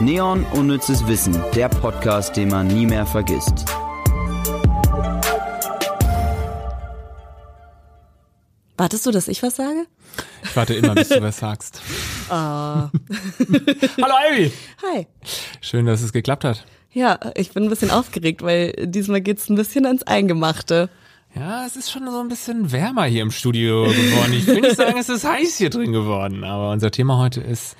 Neon 0.00 0.44
Unnützes 0.52 1.06
Wissen, 1.06 1.34
der 1.54 1.70
Podcast, 1.70 2.36
den 2.36 2.48
man 2.48 2.66
nie 2.66 2.84
mehr 2.84 3.06
vergisst. 3.06 3.64
Wartest 8.76 9.06
du, 9.06 9.10
dass 9.10 9.28
ich 9.28 9.42
was 9.42 9.56
sage? 9.56 9.86
Ich 10.44 10.54
warte 10.54 10.74
immer, 10.74 10.94
bis 10.94 11.08
du 11.08 11.22
was 11.22 11.38
sagst. 11.38 11.80
Ah. 12.28 12.90
Hallo 14.02 14.14
Ivy! 14.32 14.50
Hi. 14.82 15.06
Schön, 15.60 15.86
dass 15.86 16.02
es 16.02 16.12
geklappt 16.12 16.42
hat. 16.42 16.66
Ja, 16.90 17.20
ich 17.36 17.52
bin 17.52 17.62
ein 17.62 17.68
bisschen 17.70 17.92
aufgeregt, 17.92 18.42
weil 18.42 18.72
diesmal 18.84 19.20
geht's 19.20 19.48
ein 19.48 19.54
bisschen 19.54 19.86
ans 19.86 20.02
Eingemachte. 20.02 20.90
Ja, 21.36 21.64
es 21.64 21.76
ist 21.76 21.92
schon 21.92 22.04
so 22.10 22.18
ein 22.18 22.26
bisschen 22.26 22.72
wärmer 22.72 23.04
hier 23.04 23.22
im 23.22 23.30
Studio 23.30 23.84
geworden. 23.84 24.32
Ich 24.32 24.44
will 24.48 24.60
nicht 24.60 24.76
sagen, 24.76 24.98
es 24.98 25.08
ist 25.08 25.24
heiß 25.24 25.56
hier 25.56 25.70
drin 25.70 25.92
geworden, 25.92 26.42
aber 26.42 26.72
unser 26.72 26.90
Thema 26.90 27.18
heute 27.18 27.40
ist 27.42 27.76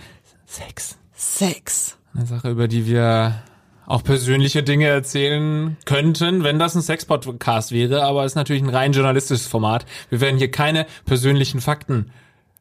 Sex. 0.46 0.96
Sex. 1.12 1.95
Eine 2.16 2.24
Sache, 2.24 2.48
über 2.48 2.66
die 2.66 2.86
wir 2.86 3.42
auch 3.84 4.02
persönliche 4.02 4.62
Dinge 4.62 4.86
erzählen 4.86 5.76
könnten, 5.84 6.44
wenn 6.44 6.58
das 6.58 6.74
ein 6.74 6.80
Sex-Podcast 6.80 7.72
wäre, 7.72 8.04
aber 8.04 8.24
es 8.24 8.32
ist 8.32 8.36
natürlich 8.36 8.62
ein 8.62 8.70
rein 8.70 8.92
journalistisches 8.92 9.46
Format. 9.46 9.84
Wir 10.08 10.22
werden 10.22 10.38
hier 10.38 10.50
keine 10.50 10.86
persönlichen 11.04 11.60
Fakten 11.60 12.10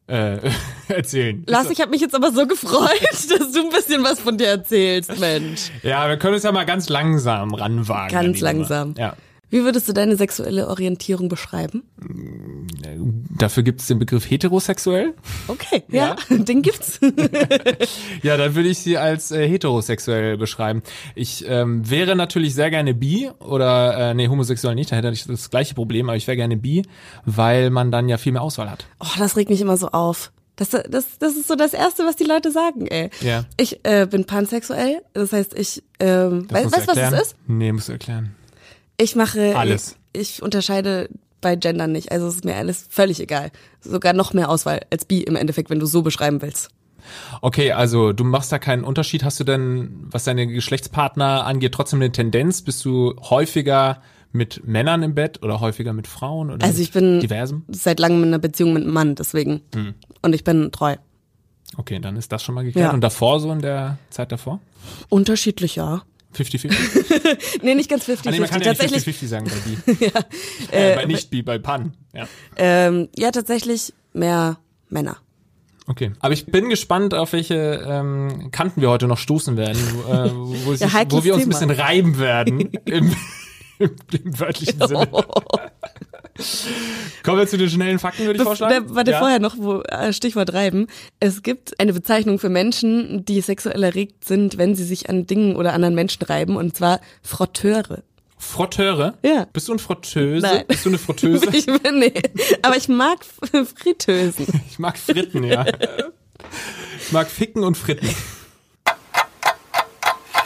äh, 0.08 0.50
erzählen. 0.88 1.42
Lars, 1.46 1.70
ich 1.70 1.80
habe 1.80 1.90
mich 1.90 2.02
jetzt 2.02 2.14
aber 2.14 2.32
so 2.32 2.46
gefreut, 2.46 3.00
dass 3.10 3.52
du 3.52 3.60
ein 3.60 3.70
bisschen 3.70 4.04
was 4.04 4.20
von 4.20 4.36
dir 4.36 4.48
erzählst, 4.48 5.18
Mensch. 5.18 5.70
Ja, 5.82 6.06
wir 6.06 6.18
können 6.18 6.34
uns 6.34 6.42
ja 6.42 6.52
mal 6.52 6.66
ganz 6.66 6.90
langsam 6.90 7.54
ranwagen. 7.54 8.12
Ganz 8.12 8.40
langsam. 8.40 8.94
Ja. 8.98 9.16
Wie 9.48 9.62
würdest 9.62 9.88
du 9.88 9.92
deine 9.92 10.16
sexuelle 10.16 10.68
Orientierung 10.68 11.28
beschreiben? 11.28 11.84
Dafür 13.38 13.62
gibt 13.62 13.80
es 13.80 13.86
den 13.86 13.98
Begriff 13.98 14.28
heterosexuell. 14.28 15.14
Okay, 15.46 15.84
ja, 15.88 16.16
den 16.30 16.62
gibt's. 16.62 17.00
Ja, 18.22 18.36
dann 18.36 18.54
würde 18.54 18.68
ich 18.68 18.78
sie 18.78 18.98
als 18.98 19.30
äh, 19.30 19.46
heterosexuell 19.46 20.36
beschreiben. 20.36 20.82
Ich 21.14 21.44
ähm, 21.46 21.88
wäre 21.88 22.16
natürlich 22.16 22.54
sehr 22.54 22.70
gerne 22.70 22.94
bi 22.94 23.30
oder 23.38 24.10
äh, 24.10 24.14
nee, 24.14 24.28
homosexuell 24.28 24.74
nicht, 24.74 24.90
da 24.90 24.96
hätte 24.96 25.10
ich 25.10 25.26
das 25.26 25.50
gleiche 25.50 25.74
Problem, 25.74 26.08
aber 26.08 26.16
ich 26.16 26.26
wäre 26.26 26.36
gerne 26.36 26.56
bi, 26.56 26.82
weil 27.24 27.70
man 27.70 27.90
dann 27.90 28.08
ja 28.08 28.16
viel 28.16 28.32
mehr 28.32 28.42
Auswahl 28.42 28.70
hat. 28.70 28.86
Oh, 29.00 29.06
das 29.18 29.36
regt 29.36 29.50
mich 29.50 29.60
immer 29.60 29.76
so 29.76 29.88
auf. 29.88 30.32
Das, 30.56 30.70
das, 30.70 31.18
das 31.18 31.36
ist 31.36 31.48
so 31.48 31.54
das 31.54 31.74
Erste, 31.74 32.04
was 32.04 32.16
die 32.16 32.24
Leute 32.24 32.50
sagen, 32.50 32.86
ey. 32.86 33.10
Ja. 33.20 33.44
Ich 33.58 33.84
äh, 33.84 34.06
bin 34.06 34.24
pansexuell, 34.24 35.02
das 35.12 35.32
heißt, 35.32 35.54
ich 35.54 35.82
ähm, 36.00 36.50
weißt 36.50 36.66
du 36.66 36.86
was 36.86 36.86
das 36.86 37.20
ist? 37.20 37.36
Nee, 37.46 37.72
musst 37.72 37.88
du 37.88 37.92
erklären. 37.92 38.34
Ich 38.98 39.16
mache 39.16 39.56
Alles. 39.56 39.96
Ich, 40.12 40.20
ich 40.36 40.42
unterscheide 40.42 41.08
bei 41.40 41.56
Gendern 41.56 41.92
nicht, 41.92 42.10
also 42.12 42.26
es 42.26 42.36
ist 42.36 42.44
mir 42.44 42.56
alles 42.56 42.86
völlig 42.88 43.20
egal. 43.20 43.50
Sogar 43.80 44.12
noch 44.12 44.32
mehr 44.32 44.48
Auswahl 44.48 44.80
als 44.90 45.04
bi 45.04 45.22
im 45.22 45.36
Endeffekt, 45.36 45.70
wenn 45.70 45.78
du 45.78 45.86
so 45.86 46.02
beschreiben 46.02 46.42
willst. 46.42 46.70
Okay, 47.40 47.72
also 47.72 48.12
du 48.12 48.24
machst 48.24 48.50
da 48.50 48.58
keinen 48.58 48.82
Unterschied. 48.84 49.22
Hast 49.22 49.38
du 49.38 49.44
denn, 49.44 50.06
was 50.10 50.24
deine 50.24 50.46
Geschlechtspartner 50.46 51.46
angeht, 51.46 51.72
trotzdem 51.72 52.00
eine 52.00 52.10
Tendenz? 52.10 52.62
Bist 52.62 52.84
du 52.84 53.14
häufiger 53.20 54.02
mit 54.32 54.66
Männern 54.66 55.02
im 55.02 55.14
Bett 55.14 55.42
oder 55.42 55.60
häufiger 55.60 55.92
mit 55.92 56.06
Frauen 56.06 56.50
oder 56.50 56.66
Also 56.66 56.82
ich 56.82 56.92
bin 56.92 57.20
diversem? 57.20 57.64
seit 57.68 58.00
langem 58.00 58.22
in 58.22 58.28
einer 58.28 58.38
Beziehung 58.38 58.72
mit 58.72 58.82
einem 58.82 58.92
Mann, 58.92 59.14
deswegen. 59.14 59.62
Hm. 59.74 59.94
Und 60.22 60.34
ich 60.34 60.42
bin 60.42 60.72
treu. 60.72 60.96
Okay, 61.76 62.00
dann 62.00 62.16
ist 62.16 62.32
das 62.32 62.42
schon 62.42 62.54
mal 62.54 62.64
geklärt. 62.64 62.88
Ja. 62.88 62.92
Und 62.92 63.00
davor 63.00 63.40
so 63.40 63.52
in 63.52 63.60
der 63.60 63.98
Zeit 64.10 64.32
davor? 64.32 64.60
Unterschiedlich, 65.08 65.76
ja. 65.76 66.02
50-50? 66.34 66.72
Nee, 67.62 67.74
nicht 67.74 67.90
ganz 67.90 68.08
50-50. 68.08 68.20
Ah, 68.26 68.30
nee, 68.30 68.40
man 68.40 68.48
kann 68.48 68.62
ja 68.62 68.70
nicht 68.70 68.80
tatsächlich, 68.80 69.16
50-50 69.16 69.26
sagen 69.26 69.46
bei 69.86 69.92
Bi. 69.92 70.04
äh, 70.70 70.94
bei 70.96 71.04
nicht 71.06 71.30
Bi, 71.30 71.42
bei 71.42 71.58
Pan. 71.58 71.94
Ja. 72.14 72.28
ähm, 72.56 73.08
ja, 73.16 73.30
tatsächlich 73.30 73.92
mehr 74.12 74.58
Männer. 74.88 75.18
Okay. 75.88 76.12
Aber 76.18 76.34
ich 76.34 76.46
bin 76.46 76.68
gespannt, 76.68 77.14
auf 77.14 77.32
welche 77.32 77.84
ähm, 77.86 78.50
Kanten 78.50 78.80
wir 78.80 78.90
heute 78.90 79.06
noch 79.06 79.18
stoßen 79.18 79.56
werden, 79.56 79.78
wo, 79.92 80.12
äh, 80.12 80.30
wo, 80.66 80.74
sich, 80.74 80.92
heikles 80.92 81.20
wo 81.20 81.24
wir 81.24 81.34
uns 81.34 81.44
ein 81.44 81.48
bisschen 81.48 81.70
reiben 81.70 82.18
werden 82.18 82.60
im, 82.60 82.70
im, 82.86 83.16
im 83.78 84.40
wörtlichen 84.40 84.86
Sinne. 84.86 85.08
Kommen 87.22 87.38
wir 87.38 87.46
zu 87.46 87.56
den 87.58 87.68
schnellen 87.70 87.98
Fakten, 87.98 88.24
würde 88.26 88.34
ich 88.36 88.40
Bef- 88.42 88.44
vorschlagen. 88.44 88.86
da- 88.88 88.94
Warte, 88.94 89.10
Ja? 89.12 89.18
vorher 89.18 89.38
noch, 89.38 89.56
wo 89.58 89.80
äh, 89.82 90.12
Stichwort 90.12 90.52
reiben. 90.52 90.86
Es 91.20 91.42
gibt 91.42 91.78
eine 91.80 91.92
Bezeichnung 91.92 92.38
für 92.38 92.48
Menschen, 92.48 93.24
die 93.24 93.40
sexuell 93.40 93.82
erregt 93.82 94.24
sind, 94.24 94.58
wenn 94.58 94.74
sie 94.74 94.84
sich 94.84 95.08
an 95.10 95.26
Dingen 95.26 95.56
oder 95.56 95.72
anderen 95.72 95.94
Menschen 95.94 96.22
reiben, 96.24 96.56
und 96.56 96.76
zwar 96.76 97.00
Frotteure. 97.22 98.02
Frotteure? 98.38 99.14
Ja. 99.22 99.46
Bist 99.52 99.68
du 99.68 99.72
ein 99.72 99.78
Frotteuse? 99.78 100.46
Nein. 100.46 100.64
Bist 100.68 100.84
du 100.84 100.90
eine 100.90 100.98
Frotteuse? 100.98 101.46
Ich 101.52 101.66
bin, 101.66 101.98
nee, 101.98 102.12
aber 102.62 102.76
ich 102.76 102.88
mag 102.88 103.18
Fritteusen. 103.24 104.46
Ich 104.70 104.78
mag 104.78 104.98
Fritten, 104.98 105.42
ja. 105.44 105.64
Ich 107.00 107.12
mag 107.12 107.30
Ficken 107.30 107.64
und 107.64 107.76
Fritten. 107.78 108.08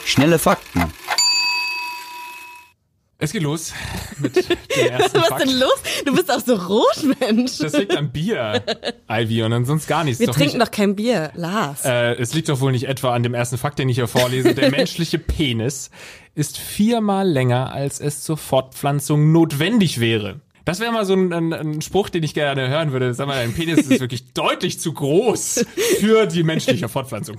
Schnelle 0.04 0.38
Fakten. 0.38 0.84
Es 3.22 3.32
geht 3.32 3.42
los 3.42 3.74
mit 4.18 4.34
dem 4.34 4.46
ersten 4.88 5.20
Was 5.20 5.28
Fakt. 5.28 5.42
denn 5.42 5.58
los? 5.58 5.82
Du 6.06 6.14
bist 6.14 6.32
auch 6.32 6.40
so 6.40 6.54
rot, 6.54 7.04
Mensch. 7.20 7.58
Das 7.58 7.74
liegt 7.76 7.94
am 7.94 8.10
Bier, 8.10 8.62
Ivy, 9.10 9.42
und 9.42 9.52
ansonsten 9.52 9.88
gar 9.88 10.04
nichts. 10.04 10.20
Wir 10.20 10.28
Doch 10.28 10.34
trinken 10.34 10.56
nicht, 10.56 10.66
doch 10.66 10.70
kein 10.72 10.96
Bier, 10.96 11.30
Lars. 11.34 11.84
Äh, 11.84 12.14
es 12.14 12.32
liegt 12.32 12.48
doch 12.48 12.60
wohl 12.60 12.72
nicht 12.72 12.88
etwa 12.88 13.12
an 13.14 13.22
dem 13.22 13.34
ersten 13.34 13.58
Fakt, 13.58 13.78
den 13.78 13.90
ich 13.90 13.96
hier 13.96 14.08
vorlese. 14.08 14.54
Der 14.54 14.70
menschliche 14.72 15.18
Penis 15.18 15.90
ist 16.34 16.56
viermal 16.56 17.28
länger, 17.28 17.72
als 17.72 18.00
es 18.00 18.22
zur 18.22 18.38
Fortpflanzung 18.38 19.32
notwendig 19.32 20.00
wäre. 20.00 20.40
Das 20.64 20.80
wäre 20.80 20.92
mal 20.92 21.04
so 21.04 21.14
ein, 21.14 21.32
ein, 21.32 21.52
ein 21.52 21.82
Spruch, 21.82 22.10
den 22.10 22.22
ich 22.22 22.32
gerne 22.32 22.68
hören 22.68 22.92
würde. 22.92 23.12
Sag 23.12 23.26
mal, 23.26 23.34
dein 23.34 23.52
Penis 23.52 23.80
ist 23.80 24.00
wirklich 24.00 24.32
deutlich 24.34 24.78
zu 24.78 24.92
groß 24.92 25.64
für 25.98 26.26
die 26.26 26.42
menschliche 26.42 26.88
Fortpflanzung. 26.88 27.36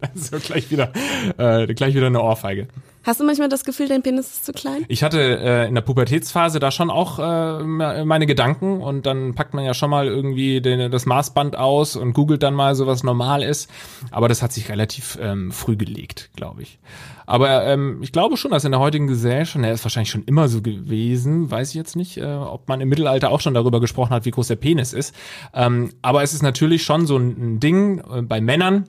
Also 0.00 0.38
gleich 0.38 0.70
wieder, 0.70 0.92
äh, 1.38 1.72
gleich 1.74 1.94
wieder 1.94 2.06
eine 2.06 2.22
Ohrfeige. 2.22 2.68
Hast 3.06 3.20
du 3.20 3.24
manchmal 3.24 3.48
das 3.48 3.62
Gefühl, 3.62 3.86
dein 3.86 4.02
Penis 4.02 4.26
ist 4.26 4.44
zu 4.44 4.52
klein? 4.52 4.84
Ich 4.88 5.04
hatte 5.04 5.20
äh, 5.20 5.68
in 5.68 5.76
der 5.76 5.82
Pubertätsphase 5.82 6.58
da 6.58 6.72
schon 6.72 6.90
auch 6.90 7.20
äh, 7.20 7.62
meine 7.62 8.26
Gedanken 8.26 8.80
und 8.80 9.06
dann 9.06 9.36
packt 9.36 9.54
man 9.54 9.64
ja 9.64 9.74
schon 9.74 9.90
mal 9.90 10.08
irgendwie 10.08 10.60
den, 10.60 10.90
das 10.90 11.06
Maßband 11.06 11.54
aus 11.54 11.94
und 11.94 12.14
googelt 12.14 12.42
dann 12.42 12.54
mal 12.54 12.74
so, 12.74 12.88
was 12.88 13.04
normal 13.04 13.44
ist. 13.44 13.70
Aber 14.10 14.26
das 14.26 14.42
hat 14.42 14.52
sich 14.52 14.68
relativ 14.70 15.20
ähm, 15.22 15.52
früh 15.52 15.76
gelegt, 15.76 16.30
glaube 16.34 16.62
ich. 16.62 16.80
Aber 17.26 17.64
ähm, 17.66 18.00
ich 18.02 18.10
glaube 18.10 18.36
schon, 18.36 18.50
dass 18.50 18.64
in 18.64 18.72
der 18.72 18.80
heutigen 18.80 19.06
Gesellschaft, 19.06 19.64
er 19.64 19.72
ist 19.72 19.84
wahrscheinlich 19.84 20.10
schon 20.10 20.24
immer 20.24 20.48
so 20.48 20.60
gewesen, 20.60 21.48
weiß 21.48 21.68
ich 21.68 21.74
jetzt 21.76 21.94
nicht, 21.94 22.18
äh, 22.18 22.24
ob 22.24 22.66
man 22.66 22.80
im 22.80 22.88
Mittelalter 22.88 23.30
auch 23.30 23.40
schon 23.40 23.54
darüber 23.54 23.80
gesprochen 23.80 24.10
hat, 24.10 24.24
wie 24.24 24.32
groß 24.32 24.48
der 24.48 24.56
Penis 24.56 24.92
ist. 24.92 25.14
Ähm, 25.54 25.92
aber 26.02 26.24
es 26.24 26.34
ist 26.34 26.42
natürlich 26.42 26.82
schon 26.82 27.06
so 27.06 27.16
ein, 27.16 27.36
ein 27.38 27.60
Ding 27.60 28.00
äh, 28.00 28.22
bei 28.22 28.40
Männern, 28.40 28.88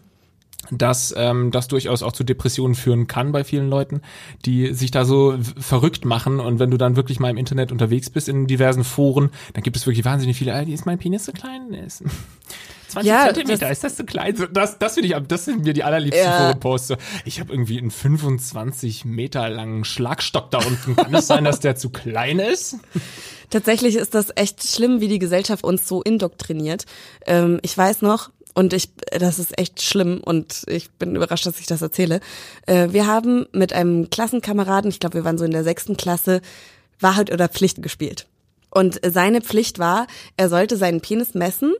dass 0.71 1.13
ähm, 1.17 1.51
das 1.51 1.67
durchaus 1.67 2.03
auch 2.03 2.11
zu 2.13 2.23
Depressionen 2.23 2.75
führen 2.75 3.07
kann 3.07 3.31
bei 3.31 3.43
vielen 3.43 3.69
Leuten, 3.69 4.01
die 4.45 4.73
sich 4.73 4.91
da 4.91 5.05
so 5.05 5.37
verrückt 5.59 6.05
machen 6.05 6.39
und 6.39 6.59
wenn 6.59 6.71
du 6.71 6.77
dann 6.77 6.95
wirklich 6.95 7.19
mal 7.19 7.29
im 7.29 7.37
Internet 7.37 7.71
unterwegs 7.71 8.09
bist 8.09 8.27
in 8.29 8.47
diversen 8.47 8.83
Foren, 8.83 9.31
dann 9.53 9.63
gibt 9.63 9.75
es 9.77 9.85
wirklich 9.85 10.05
wahnsinnig 10.05 10.37
viele, 10.37 10.63
ist 10.71 10.85
mein 10.85 10.97
Penis 10.99 11.25
so 11.25 11.31
klein? 11.31 11.67
Nee, 11.69 11.81
Ist 11.85 12.03
20 12.89 13.09
Ja, 13.09 13.25
Zentimeter, 13.25 13.59
das- 13.67 13.71
ist 13.77 13.83
das 13.83 13.97
so 13.97 14.03
klein? 14.05 14.35
Das, 14.53 14.79
das 14.79 14.93
finde 14.93 15.09
ich, 15.09 15.27
das 15.27 15.43
sind 15.45 15.65
mir 15.65 15.73
die 15.73 15.83
allerliebsten 15.83 16.23
Ja. 16.25 16.37
Forenposts. 16.37 16.93
Ich 17.25 17.39
habe 17.41 17.51
irgendwie 17.51 17.77
einen 17.79 17.91
25 17.91 19.03
Meter 19.03 19.49
langen 19.49 19.83
Schlagstock 19.83 20.51
da 20.51 20.59
unten. 20.59 20.95
Kann 20.95 21.13
es 21.13 21.27
sein, 21.27 21.43
dass 21.43 21.59
der 21.59 21.75
zu 21.75 21.89
klein 21.89 22.39
ist? 22.39 22.77
Tatsächlich 23.49 23.95
ist 23.95 24.15
das 24.15 24.31
echt 24.35 24.65
schlimm, 24.67 25.01
wie 25.01 25.07
die 25.09 25.19
Gesellschaft 25.19 25.63
uns 25.65 25.87
so 25.87 26.01
indoktriniert. 26.01 26.85
Ähm, 27.25 27.59
ich 27.61 27.77
weiß 27.77 28.01
noch, 28.01 28.29
und 28.57 28.73
ich, 28.73 28.89
das 29.11 29.37
ist 29.37 29.55
echt 29.59 29.83
schlimm 29.83 30.19
und 30.25 30.63
ich 30.65 30.89
bin 30.89 31.15
überrascht, 31.15 31.45
dass 31.45 31.59
ich 31.59 31.67
das 31.67 31.83
erzähle. 31.83 32.21
Äh, 32.65 32.87
wir 32.89 33.05
haben 33.05 33.45
mit 33.51 33.71
einem 33.71 34.09
Klassenkameraden, 34.09 34.89
ich 34.89 34.99
glaube, 34.99 35.13
wir 35.13 35.23
waren 35.23 35.37
so 35.37 35.45
in 35.45 35.51
der 35.51 35.63
sechsten 35.63 35.95
Klasse, 35.95 36.41
Wahrheit 36.99 37.31
oder 37.31 37.49
Pflicht 37.49 37.83
gespielt. 37.83 38.25
Und 38.71 38.99
seine 39.05 39.41
Pflicht 39.41 39.77
war, 39.77 40.07
er 40.37 40.49
sollte 40.49 40.75
seinen 40.75 41.01
Penis 41.01 41.35
messen 41.35 41.75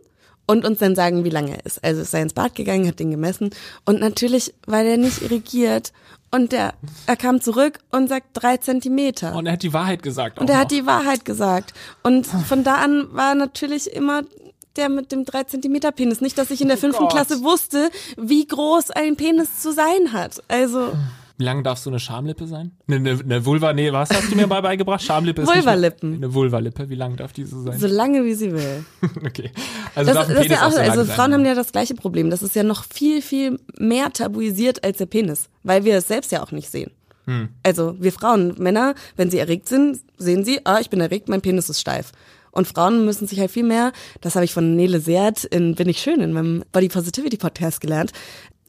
und 0.45 0.65
uns 0.65 0.77
dann 0.77 0.93
sagen, 0.93 1.23
wie 1.23 1.31
lange 1.31 1.57
er 1.57 1.65
ist. 1.65 1.83
Also 1.83 2.01
ist 2.01 2.13
er 2.13 2.21
ins 2.21 2.33
Bad 2.33 2.53
gegangen, 2.53 2.87
hat 2.87 2.99
den 2.99 3.09
gemessen 3.09 3.49
und 3.85 3.99
natürlich 3.99 4.53
war 4.67 4.83
der 4.83 4.97
nicht 4.97 5.23
irrigiert 5.23 5.93
und 6.29 6.51
der, 6.51 6.75
er 7.07 7.15
kam 7.15 7.41
zurück 7.41 7.79
und 7.89 8.07
sagt 8.07 8.27
drei 8.33 8.57
Zentimeter. 8.57 9.33
Und 9.33 9.47
er 9.47 9.53
hat 9.53 9.63
die 9.63 9.73
Wahrheit 9.73 10.03
gesagt. 10.03 10.37
Und 10.37 10.47
er 10.51 10.57
noch. 10.57 10.61
hat 10.61 10.71
die 10.71 10.85
Wahrheit 10.85 11.25
gesagt. 11.25 11.73
Und 12.03 12.27
von 12.27 12.63
da 12.63 12.75
an 12.75 13.07
war 13.13 13.33
natürlich 13.33 13.91
immer 13.91 14.21
der 14.77 14.89
mit 14.89 15.11
dem 15.11 15.25
3 15.25 15.43
Zentimeter 15.45 15.91
Penis. 15.91 16.21
Nicht, 16.21 16.37
dass 16.37 16.51
ich 16.51 16.61
in 16.61 16.67
der 16.67 16.77
fünften 16.77 17.03
Gott. 17.03 17.11
Klasse 17.11 17.43
wusste, 17.43 17.89
wie 18.17 18.45
groß 18.45 18.91
ein 18.91 19.15
Penis 19.15 19.61
zu 19.61 19.71
sein 19.73 20.13
hat. 20.13 20.41
Also 20.47 20.93
Wie 21.37 21.43
lang 21.43 21.63
darf 21.63 21.77
so 21.77 21.89
eine 21.89 21.99
Schamlippe 21.99 22.47
sein? 22.47 22.71
Eine, 22.87 22.97
eine, 23.11 23.19
eine 23.21 23.45
Vulva, 23.45 23.73
nee, 23.73 23.91
was 23.91 24.09
hast 24.09 24.31
du 24.31 24.35
mir 24.35 24.47
mal 24.47 24.61
beigebracht? 24.61 25.03
Schamlippe 25.03 25.43
ist 25.43 25.47
Vulvalippen. 25.47 26.15
Eine 26.15 26.33
Vulvalippe, 26.33 26.89
wie 26.89 26.95
lang 26.95 27.15
darf 27.15 27.33
die 27.33 27.45
so 27.45 27.61
sein? 27.61 27.77
so 27.77 27.87
lange 27.87 28.23
wie 28.25 28.33
sie 28.33 28.51
will. 28.51 28.85
Okay. 29.25 29.51
Also 29.93 30.13
Das, 30.13 30.27
das 30.27 30.47
ja 30.47 30.67
auch, 30.67 30.71
so 30.71 30.77
lang 30.77 30.89
also 30.89 31.03
sein. 31.03 31.15
Frauen 31.15 31.33
haben 31.33 31.45
ja 31.45 31.55
das 31.55 31.71
gleiche 31.71 31.95
Problem. 31.95 32.29
Das 32.29 32.41
ist 32.41 32.55
ja 32.55 32.63
noch 32.63 32.83
viel, 32.85 33.21
viel 33.21 33.59
mehr 33.77 34.11
tabuisiert 34.13 34.83
als 34.83 34.97
der 34.97 35.05
Penis, 35.05 35.49
weil 35.63 35.85
wir 35.85 35.97
es 35.97 36.07
selbst 36.07 36.31
ja 36.31 36.43
auch 36.43 36.51
nicht 36.51 36.71
sehen. 36.71 36.91
Hm. 37.25 37.49
Also 37.61 37.95
wir 37.99 38.11
Frauen, 38.13 38.55
Männer, 38.57 38.95
wenn 39.17 39.29
sie 39.29 39.37
erregt 39.37 39.67
sind, 39.67 39.99
sehen 40.17 40.45
sie, 40.45 40.61
ah, 40.65 40.79
ich 40.79 40.89
bin 40.89 41.01
erregt, 41.01 41.29
mein 41.29 41.41
Penis 41.41 41.69
ist 41.69 41.81
steif. 41.81 42.13
Und 42.57 42.67
Frauen 42.67 43.05
müssen 43.05 43.27
sich 43.27 43.39
halt 43.39 43.51
viel 43.51 43.63
mehr, 43.63 43.91
das 44.21 44.33
habe 44.33 44.43
ich 44.43 44.51
von 44.51 44.75
Nele 44.75 44.99
Seert 44.99 45.43
in 45.43 45.75
Bin 45.75 45.87
ich 45.87 45.99
schön, 45.99 46.21
in 46.21 46.33
meinem 46.33 46.63
Body 46.71 46.89
Positivity 46.89 47.37
Podcast 47.37 47.81
gelernt, 47.81 48.13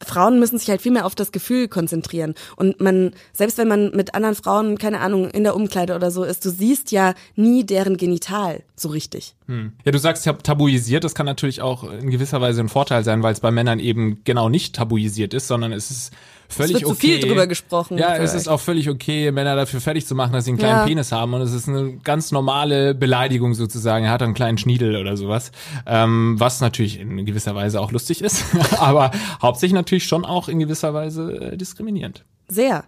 Frauen 0.05 0.39
müssen 0.39 0.59
sich 0.59 0.69
halt 0.69 0.81
viel 0.81 0.91
mehr 0.91 1.07
auf 1.07 1.15
das 1.15 1.31
Gefühl 1.31 1.67
konzentrieren. 1.67 2.35
Und 2.55 2.79
man, 2.79 3.11
selbst 3.33 3.57
wenn 3.57 3.67
man 3.67 3.89
mit 3.95 4.13
anderen 4.13 4.35
Frauen, 4.35 4.77
keine 4.77 4.99
Ahnung, 4.99 5.29
in 5.29 5.43
der 5.43 5.55
Umkleide 5.55 5.95
oder 5.95 6.11
so 6.11 6.23
ist, 6.23 6.45
du 6.45 6.51
siehst 6.51 6.91
ja 6.91 7.15
nie 7.35 7.65
deren 7.65 7.97
Genital 7.97 8.61
so 8.75 8.89
richtig. 8.89 9.35
Hm. 9.47 9.73
Ja, 9.83 9.91
du 9.91 9.97
sagst 9.97 10.29
tabuisiert, 10.43 11.03
das 11.03 11.15
kann 11.15 11.25
natürlich 11.25 11.61
auch 11.61 11.83
in 11.91 12.11
gewisser 12.11 12.39
Weise 12.41 12.61
ein 12.61 12.69
Vorteil 12.69 13.03
sein, 13.03 13.23
weil 13.23 13.33
es 13.33 13.39
bei 13.39 13.51
Männern 13.51 13.79
eben 13.79 14.23
genau 14.23 14.49
nicht 14.49 14.75
tabuisiert 14.75 15.33
ist, 15.33 15.47
sondern 15.47 15.73
es 15.73 15.89
ist 15.91 16.13
völlig 16.49 16.75
es 16.77 16.81
wird 16.81 16.91
okay. 16.91 16.95
zu 16.95 16.99
viel 16.99 17.19
drüber 17.19 17.47
gesprochen. 17.47 17.97
Ja, 17.97 18.15
es 18.17 18.33
ist 18.33 18.47
auch 18.47 18.59
völlig 18.59 18.89
okay, 18.89 19.31
Männer 19.31 19.55
dafür 19.55 19.79
fertig 19.79 20.05
zu 20.05 20.15
machen, 20.15 20.33
dass 20.33 20.45
sie 20.45 20.51
einen 20.51 20.57
kleinen 20.57 20.79
Ja. 20.79 20.85
Penis 20.85 21.11
haben 21.11 21.33
und 21.33 21.41
es 21.41 21.53
ist 21.53 21.69
eine 21.69 21.97
ganz 22.03 22.31
normale 22.31 22.93
Beleidigung 22.95 23.53
sozusagen. 23.53 24.05
Er 24.05 24.11
hat 24.11 24.21
einen 24.21 24.33
kleinen 24.33 24.57
Schniedel 24.57 24.95
oder 24.97 25.15
sowas, 25.15 25.51
ähm, 25.85 26.35
was 26.39 26.59
natürlich 26.59 26.99
in 26.99 27.25
gewisser 27.25 27.55
Weise 27.55 27.79
auch 27.79 27.91
lustig 27.91 28.21
ist, 28.21 28.43
aber 28.79 29.11
hauptsächlich 29.41 29.73
natürlich 29.75 30.05
schon 30.05 30.25
auch 30.25 30.49
in 30.49 30.59
gewisser 30.59 30.93
Weise 30.93 31.31
äh, 31.53 31.57
diskriminierend. 31.57 32.25
Sehr. 32.47 32.83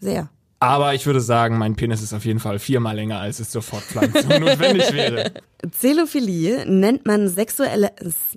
Sehr. 0.00 0.28
Aber 0.58 0.94
ich 0.94 1.04
würde 1.04 1.20
sagen, 1.20 1.58
mein 1.58 1.76
Penis 1.76 2.00
ist 2.02 2.14
auf 2.14 2.24
jeden 2.24 2.40
Fall 2.40 2.58
viermal 2.58 2.96
länger, 2.96 3.18
als 3.20 3.40
es 3.40 3.50
zur 3.50 3.60
Fortpflanzung 3.60 4.28
notwendig 4.40 4.90
wäre. 4.92 5.32
Zelophilie 5.70 6.64
nennt 6.66 7.04
man 7.04 7.28
sexuelle, 7.28 7.92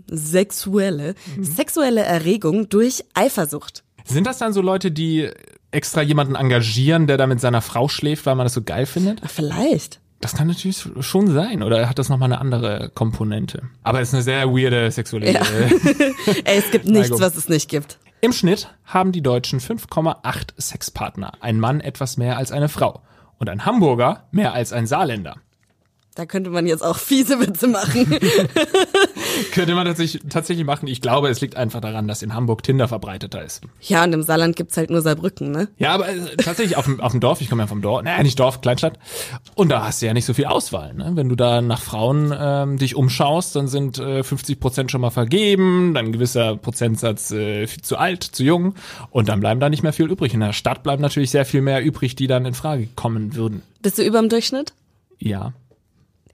sexuelle, 0.07 1.15
Mhm. 1.35 1.43
sexuelle 1.43 2.01
Erregung 2.01 2.67
durch 2.69 3.05
Eifersucht. 3.13 3.83
Sind 4.09 4.27
das 4.27 4.37
dann 4.37 4.53
so 4.53 4.61
Leute, 4.61 4.91
die 4.91 5.29
extra 5.71 6.01
jemanden 6.01 6.35
engagieren, 6.35 7.07
der 7.07 7.17
da 7.17 7.27
mit 7.27 7.39
seiner 7.39 7.61
Frau 7.61 7.87
schläft, 7.87 8.25
weil 8.25 8.35
man 8.35 8.45
das 8.45 8.53
so 8.53 8.61
geil 8.61 8.85
findet? 8.85 9.21
Ach, 9.23 9.29
vielleicht. 9.29 9.99
Das 10.21 10.35
kann 10.35 10.47
natürlich 10.47 10.83
schon 10.99 11.27
sein. 11.27 11.63
Oder 11.63 11.87
hat 11.87 11.99
das 11.99 12.09
nochmal 12.09 12.31
eine 12.31 12.41
andere 12.41 12.91
Komponente? 12.93 13.63
Aber 13.83 14.01
es 14.01 14.09
ist 14.09 14.15
eine 14.15 14.23
sehr 14.23 14.49
weirde 14.49 14.91
sexuelle. 14.91 15.31
Ja. 15.31 15.41
Ey, 16.43 16.57
es 16.57 16.71
gibt 16.71 16.85
nichts, 16.87 17.19
was 17.21 17.37
es 17.37 17.47
nicht 17.47 17.69
gibt. 17.69 17.99
Im 18.21 18.33
Schnitt 18.33 18.69
haben 18.83 19.13
die 19.13 19.21
Deutschen 19.21 19.61
5,8 19.61 20.59
Sexpartner. 20.59 21.33
Ein 21.39 21.59
Mann 21.59 21.79
etwas 21.79 22.17
mehr 22.17 22.37
als 22.37 22.51
eine 22.51 22.67
Frau. 22.67 23.01
Und 23.37 23.49
ein 23.49 23.65
Hamburger 23.65 24.27
mehr 24.31 24.53
als 24.53 24.73
ein 24.73 24.87
Saarländer. 24.87 25.37
Da 26.19 26.25
könnte 26.25 26.49
man 26.49 26.67
jetzt 26.67 26.83
auch 26.83 26.97
fiese 26.97 27.39
Witze 27.39 27.65
machen. 27.67 28.05
Könnte 29.53 29.73
man 29.73 29.85
tatsächlich, 29.85 30.21
tatsächlich 30.27 30.65
machen. 30.65 30.87
Ich 30.87 30.99
glaube, 30.99 31.29
es 31.29 31.39
liegt 31.39 31.55
einfach 31.55 31.79
daran, 31.79 32.09
dass 32.09 32.21
in 32.21 32.33
Hamburg 32.33 32.61
Tinder 32.61 32.89
verbreiteter 32.89 33.41
ist. 33.41 33.61
ja, 33.79 34.03
und 34.03 34.11
im 34.11 34.21
Saarland 34.23 34.57
gibt's 34.57 34.75
halt 34.75 34.89
nur 34.89 35.01
Saarbrücken, 35.01 35.49
ne? 35.49 35.69
Ja, 35.77 35.93
aber 35.93 36.09
äh, 36.09 36.35
tatsächlich 36.35 36.75
auf 36.75 36.83
dem, 36.83 36.99
auf 36.99 37.13
dem 37.13 37.21
Dorf, 37.21 37.39
ich 37.39 37.49
komme 37.49 37.63
ja 37.63 37.67
vom 37.67 37.81
Dorf, 37.81 38.03
naja, 38.03 38.21
nicht 38.21 38.37
Dorf, 38.37 38.59
Kleinstadt. 38.59 38.99
Und 39.55 39.69
da 39.69 39.85
hast 39.85 40.01
du 40.01 40.07
ja 40.07 40.13
nicht 40.13 40.25
so 40.25 40.33
viel 40.33 40.43
Auswahl. 40.47 40.93
Ne? 40.93 41.11
Wenn 41.13 41.29
du 41.29 41.37
da 41.37 41.61
nach 41.61 41.79
Frauen 41.79 42.35
ähm, 42.37 42.77
dich 42.77 42.97
umschaust, 42.97 43.55
dann 43.55 43.69
sind 43.69 43.97
äh, 43.97 44.21
50 44.21 44.59
Prozent 44.59 44.91
schon 44.91 44.99
mal 44.99 45.11
vergeben, 45.11 45.93
dann 45.93 46.07
ein 46.07 46.11
gewisser 46.11 46.57
Prozentsatz 46.57 47.31
äh, 47.31 47.65
viel 47.65 47.81
zu 47.81 47.95
alt, 47.95 48.23
zu 48.23 48.43
jung 48.43 48.75
und 49.09 49.29
dann 49.29 49.39
bleiben 49.39 49.61
da 49.61 49.69
nicht 49.69 49.83
mehr 49.83 49.93
viel 49.93 50.11
übrig. 50.11 50.33
In 50.33 50.41
der 50.41 50.51
Stadt 50.51 50.83
bleiben 50.83 51.01
natürlich 51.01 51.31
sehr 51.31 51.45
viel 51.45 51.61
mehr 51.61 51.81
übrig, 51.81 52.17
die 52.17 52.27
dann 52.27 52.45
in 52.45 52.55
Frage 52.55 52.89
kommen 52.97 53.35
würden. 53.35 53.61
Bist 53.81 53.97
du 53.97 54.03
überm 54.03 54.27
Durchschnitt? 54.27 54.73
Ja. 55.17 55.53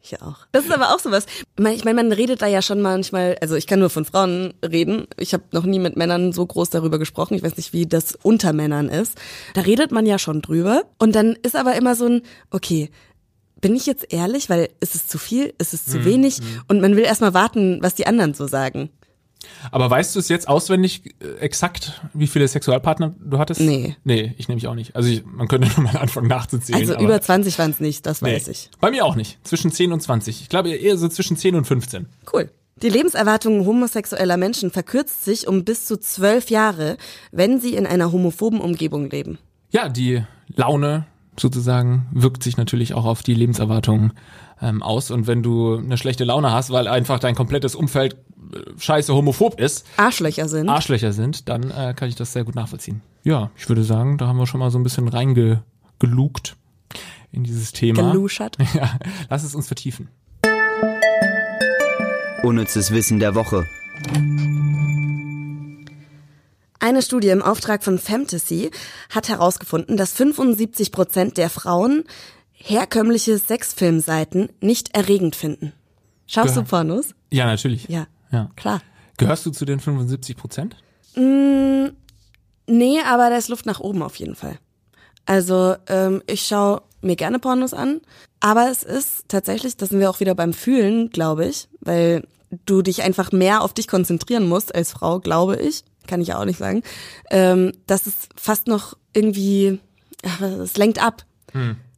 Ich 0.05 0.21
auch. 0.21 0.45
Das 0.51 0.65
ist 0.65 0.71
aber 0.71 0.93
auch 0.93 0.99
sowas. 0.99 1.25
Ich 1.57 1.83
meine, 1.83 1.95
man 1.95 2.11
redet 2.11 2.43
da 2.43 2.45
ja 2.45 2.61
schon 2.61 2.79
manchmal, 2.79 3.37
also 3.41 3.55
ich 3.55 3.65
kann 3.65 3.79
nur 3.79 3.89
von 3.89 4.05
Frauen 4.05 4.53
reden. 4.63 5.07
Ich 5.17 5.33
habe 5.33 5.43
noch 5.51 5.63
nie 5.63 5.79
mit 5.79 5.97
Männern 5.97 6.31
so 6.31 6.45
groß 6.45 6.69
darüber 6.69 6.99
gesprochen. 6.99 7.33
Ich 7.33 7.41
weiß 7.41 7.57
nicht, 7.57 7.73
wie 7.73 7.87
das 7.87 8.15
unter 8.21 8.53
Männern 8.53 8.87
ist. 8.87 9.17
Da 9.55 9.61
redet 9.61 9.91
man 9.91 10.05
ja 10.05 10.19
schon 10.19 10.43
drüber. 10.43 10.83
Und 10.99 11.15
dann 11.15 11.35
ist 11.41 11.55
aber 11.55 11.75
immer 11.75 11.95
so 11.95 12.05
ein, 12.05 12.21
okay, 12.51 12.91
bin 13.61 13.75
ich 13.75 13.87
jetzt 13.87 14.13
ehrlich, 14.13 14.47
weil 14.47 14.69
ist 14.79 14.93
es 14.93 15.07
zu 15.07 15.17
viel, 15.17 15.55
ist 15.57 15.73
es 15.73 15.85
zu 15.85 16.05
wenig? 16.05 16.39
Und 16.67 16.81
man 16.81 16.95
will 16.95 17.03
erstmal 17.03 17.33
warten, 17.33 17.79
was 17.81 17.95
die 17.95 18.05
anderen 18.05 18.35
so 18.35 18.45
sagen. 18.45 18.89
Aber 19.71 19.89
weißt 19.89 20.15
du 20.15 20.19
es 20.19 20.29
jetzt 20.29 20.47
auswendig 20.47 21.15
äh, 21.21 21.39
exakt, 21.39 22.01
wie 22.13 22.27
viele 22.27 22.47
Sexualpartner 22.47 23.15
du 23.19 23.37
hattest? 23.37 23.61
Nee. 23.61 23.95
Nee, 24.03 24.33
ich 24.37 24.47
nämlich 24.47 24.67
auch 24.67 24.75
nicht. 24.75 24.95
Also 24.95 25.09
ich, 25.09 25.23
man 25.25 25.47
könnte 25.47 25.67
nochmal 25.81 25.97
anfangen 25.97 26.27
nachzuzählen. 26.27 26.81
Also 26.89 26.97
über 27.03 27.19
20 27.21 27.57
waren 27.59 27.71
es 27.71 27.79
nicht, 27.79 28.05
das 28.05 28.21
Nee. 28.21 28.33
weiß 28.35 28.47
ich. 28.49 28.69
Bei 28.79 28.91
mir 28.91 29.05
auch 29.05 29.15
nicht. 29.15 29.37
Zwischen 29.47 29.71
10 29.71 29.91
und 29.93 30.01
20. 30.01 30.41
Ich 30.41 30.49
glaube 30.49 30.69
eher 30.69 30.97
so 30.97 31.07
zwischen 31.07 31.37
10 31.37 31.55
und 31.55 31.65
15. 31.65 32.05
Cool. 32.31 32.49
Die 32.81 32.89
Lebenserwartung 32.89 33.65
homosexueller 33.65 34.35
Menschen 34.35 34.69
verkürzt 34.69 35.23
sich 35.23 35.47
um 35.47 35.63
bis 35.63 35.85
zu 35.85 35.97
zwölf 35.97 36.49
Jahre, 36.49 36.97
wenn 37.31 37.61
sie 37.61 37.73
in 37.75 37.85
einer 37.87 38.11
homophoben 38.11 38.59
Umgebung 38.59 39.09
leben. 39.09 39.37
Ja, 39.71 39.87
die 39.87 40.23
Laune 40.55 41.05
sozusagen 41.39 42.07
wirkt 42.11 42.43
sich 42.43 42.57
natürlich 42.57 42.93
auch 42.93 43.05
auf 43.05 43.23
die 43.23 43.33
Lebenserwartung 43.33 44.11
ähm, 44.61 44.81
aus. 44.81 45.11
Und 45.11 45.27
wenn 45.27 45.43
du 45.43 45.77
eine 45.77 45.97
schlechte 45.97 46.23
Laune 46.23 46.51
hast, 46.51 46.71
weil 46.71 46.87
einfach 46.87 47.19
dein 47.19 47.35
komplettes 47.35 47.75
Umfeld 47.75 48.15
äh, 48.53 48.59
scheiße 48.77 49.13
homophob 49.13 49.59
ist, 49.59 49.85
Arschlöcher 49.97 50.47
sind. 50.47 50.69
Arschlöcher 50.69 51.13
sind, 51.13 51.49
dann 51.49 51.71
äh, 51.71 51.93
kann 51.95 52.09
ich 52.09 52.15
das 52.15 52.33
sehr 52.33 52.43
gut 52.43 52.55
nachvollziehen. 52.55 53.01
Ja, 53.23 53.51
ich 53.57 53.67
würde 53.69 53.83
sagen, 53.83 54.17
da 54.17 54.27
haben 54.27 54.37
wir 54.37 54.47
schon 54.47 54.59
mal 54.59 54.71
so 54.71 54.77
ein 54.79 54.83
bisschen 54.83 55.07
reingelugt 55.07 56.55
in 57.31 57.43
dieses 57.43 57.71
Thema. 57.73 58.11
Geluschert. 58.11 58.57
Ja, 58.73 58.97
lass 59.29 59.43
es 59.43 59.55
uns 59.55 59.67
vertiefen. 59.67 60.09
Unnützes 62.43 62.91
Wissen 62.91 63.19
der 63.19 63.33
Woche. 63.35 63.65
Eine 66.85 67.01
Studie 67.01 67.29
im 67.29 67.41
Auftrag 67.41 67.83
von 67.83 67.97
Fantasy 67.97 68.69
hat 69.09 69.27
herausgefunden, 69.27 69.97
dass 69.97 70.11
75 70.13 70.91
Prozent 70.91 71.35
der 71.35 71.49
Frauen 71.49 72.03
herkömmliche 72.51 73.39
Sexfilmseiten 73.39 74.49
nicht 74.61 74.95
erregend 74.95 75.35
finden. 75.35 75.73
Schaust 76.27 76.55
du 76.55 76.59
Gehör- 76.61 76.69
Pornos? 76.69 77.15
Ja, 77.31 77.47
natürlich. 77.47 77.87
Ja, 77.89 78.05
ja. 78.31 78.51
klar. 78.55 78.83
Gehörst 79.17 79.47
du 79.47 79.49
zu 79.49 79.65
den 79.65 79.79
75 79.79 80.37
Prozent? 80.37 80.75
Nee, 81.15 82.99
aber 83.03 83.29
da 83.31 83.35
ist 83.37 83.49
Luft 83.49 83.65
nach 83.65 83.79
oben 83.79 84.03
auf 84.03 84.17
jeden 84.17 84.35
Fall. 84.35 84.59
Also 85.25 85.73
ähm, 85.87 86.21
ich 86.27 86.45
schaue 86.45 86.83
mir 87.01 87.15
gerne 87.15 87.39
Pornos 87.39 87.73
an, 87.73 87.99
aber 88.41 88.69
es 88.69 88.83
ist 88.83 89.23
tatsächlich, 89.27 89.75
da 89.75 89.87
sind 89.87 89.99
wir 89.99 90.11
auch 90.11 90.19
wieder 90.19 90.35
beim 90.35 90.53
Fühlen, 90.53 91.09
glaube 91.09 91.47
ich, 91.47 91.67
weil 91.79 92.27
du 92.67 92.83
dich 92.83 93.01
einfach 93.01 93.31
mehr 93.31 93.63
auf 93.63 93.73
dich 93.73 93.87
konzentrieren 93.87 94.47
musst 94.47 94.75
als 94.75 94.91
Frau, 94.91 95.19
glaube 95.19 95.55
ich, 95.55 95.83
kann 96.07 96.21
ich 96.21 96.33
auch 96.33 96.45
nicht 96.45 96.59
sagen. 96.59 96.83
Ähm, 97.31 97.71
das 97.87 98.07
ist 98.07 98.29
fast 98.35 98.67
noch 98.67 98.95
irgendwie, 99.13 99.79
ach, 100.25 100.41
es 100.41 100.77
lenkt 100.77 101.01
ab. 101.01 101.23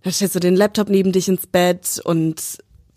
Da 0.03 0.11
stellst 0.11 0.35
du 0.35 0.39
den 0.39 0.55
Laptop 0.55 0.89
neben 0.89 1.11
dich 1.11 1.27
ins 1.27 1.47
Bett 1.47 1.99
und 2.03 2.41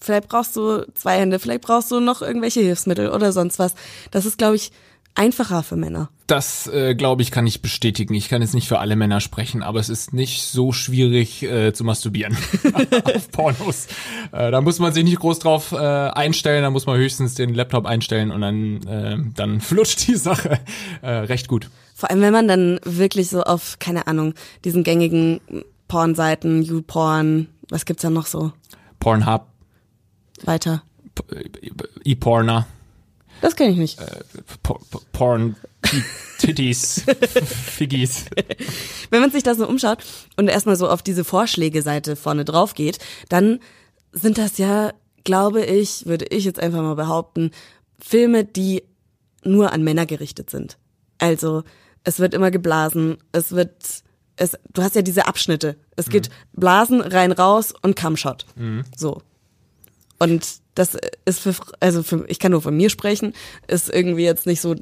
vielleicht 0.01 0.29
brauchst 0.29 0.57
du 0.57 0.87
zwei 0.95 1.19
Hände, 1.19 1.39
vielleicht 1.39 1.63
brauchst 1.63 1.91
du 1.91 2.01
noch 2.01 2.23
irgendwelche 2.23 2.61
Hilfsmittel 2.61 3.11
oder 3.11 3.33
sonst 3.33 3.59
was. 3.59 3.75
Das 4.11 4.27
ist, 4.27 4.39
glaube 4.39 4.57
ich, 4.57 4.71
einfacher 5.15 5.63
für 5.63 5.77
Männer. 5.77 6.09
Das, 6.27 6.69
äh, 6.69 6.95
glaube 6.95 7.23
ich, 7.23 7.31
kann 7.33 7.47
ich 7.47 7.61
bestätigen. 7.61 8.15
Ich 8.15 8.29
kann 8.29 8.41
jetzt 8.41 8.55
nicht 8.55 8.69
für 8.69 8.79
alle 8.79 8.95
Männer 8.95 9.21
sprechen, 9.21 9.63
aber 9.63 9.81
es 9.81 9.89
ist 9.89 10.13
nicht 10.13 10.43
so 10.45 10.73
schwierig 10.73 11.43
äh, 11.43 11.73
zu 11.73 11.83
masturbieren 11.85 12.37
auf 13.05 13.31
Pornos. 13.33 13.89
Äh, 14.31 14.51
da 14.53 14.61
muss 14.61 14.79
man 14.79 14.93
sich 14.93 15.03
nicht 15.05 15.19
groß 15.19 15.41
drauf 15.41 15.73
äh, 15.73 15.77
einstellen, 15.77 16.63
da 16.63 16.71
muss 16.71 16.87
man 16.87 16.97
höchstens 16.99 17.35
den 17.35 17.53
Laptop 17.55 17.85
einstellen 17.87 18.31
und 18.31 18.41
dann, 18.43 18.83
äh, 18.87 19.19
dann 19.35 19.61
flutscht 19.61 20.07
die 20.07 20.15
Sache 20.17 20.61
äh, 21.03 21.11
recht 21.11 21.49
gut. 21.49 21.69
Vor 21.97 22.11
allem, 22.11 22.21
wenn 22.23 22.33
man 22.33 22.47
dann 22.49 22.79
wirklich 22.85 23.29
so 23.29 23.43
auf, 23.43 23.79
keine 23.81 24.07
Ahnung, 24.07 24.35
diesen 24.65 24.85
gängigen 24.85 25.41
Pornseiten, 25.89 26.63
YouPorn, 26.63 27.49
was 27.69 27.85
gibt's 27.85 28.03
da 28.03 28.11
noch 28.11 28.27
so 28.27 28.53
Pornhub, 29.01 29.47
weiter? 30.45 30.83
P- 31.17 31.73
ePorner, 32.05 32.67
Das 33.41 33.57
kenne 33.57 33.73
ich 33.73 33.79
nicht. 33.79 33.99
P- 34.63 34.75
Porn, 35.13 35.57
Titties, 36.39 37.03
Figgies. 37.45 38.27
Wenn 39.11 39.21
man 39.21 39.31
sich 39.31 39.43
da 39.43 39.55
so 39.55 39.67
umschaut 39.69 39.99
und 40.37 40.49
erstmal 40.49 40.77
so 40.77 40.89
auf 40.89 41.03
diese 41.03 41.25
Vorschläge-Seite 41.25 42.17
vorne 42.17 42.45
drauf 42.45 42.75
geht, 42.75 42.99
dann 43.29 43.61
sind 44.13 44.39
das 44.39 44.59
ja, 44.59 44.93
glaube 45.25 45.65
ich, 45.65 46.07
würde 46.07 46.27
ich 46.31 46.45
jetzt 46.45 46.61
einfach 46.61 46.83
mal 46.83 46.97
behaupten, 46.97 47.51
Filme, 47.99 48.45
die 48.45 48.83
nur 49.45 49.73
an 49.73 49.83
Männer 49.83 50.07
gerichtet 50.07 50.51
sind. 50.51 50.77
Also, 51.19 51.63
es 52.05 52.19
wird 52.19 52.35
immer 52.35 52.51
geblasen, 52.51 53.19
es 53.33 53.53
wird, 53.53 53.71
es, 54.37 54.57
du 54.73 54.83
hast 54.83 54.95
ja 54.95 55.03
diese 55.03 55.27
Abschnitte. 55.27 55.77
Es 55.97 56.09
geht 56.09 56.31
Blasen, 56.53 57.01
rein, 57.03 57.33
raus 57.33 57.75
und 57.83 57.95
Cumshot. 57.97 58.47
So. 58.97 59.23
Und 60.21 60.61
das 60.75 60.97
ist 61.25 61.41
für, 61.41 61.55
also 61.81 62.03
für, 62.03 62.25
ich 62.29 62.39
kann 62.39 62.53
nur 62.53 62.63
von 62.63 62.77
mir 62.77 62.91
sprechen, 62.91 63.33
ist 63.67 63.89
irgendwie 63.89 64.25
jetzt 64.25 64.47
nicht 64.47 64.61
so 64.61 64.77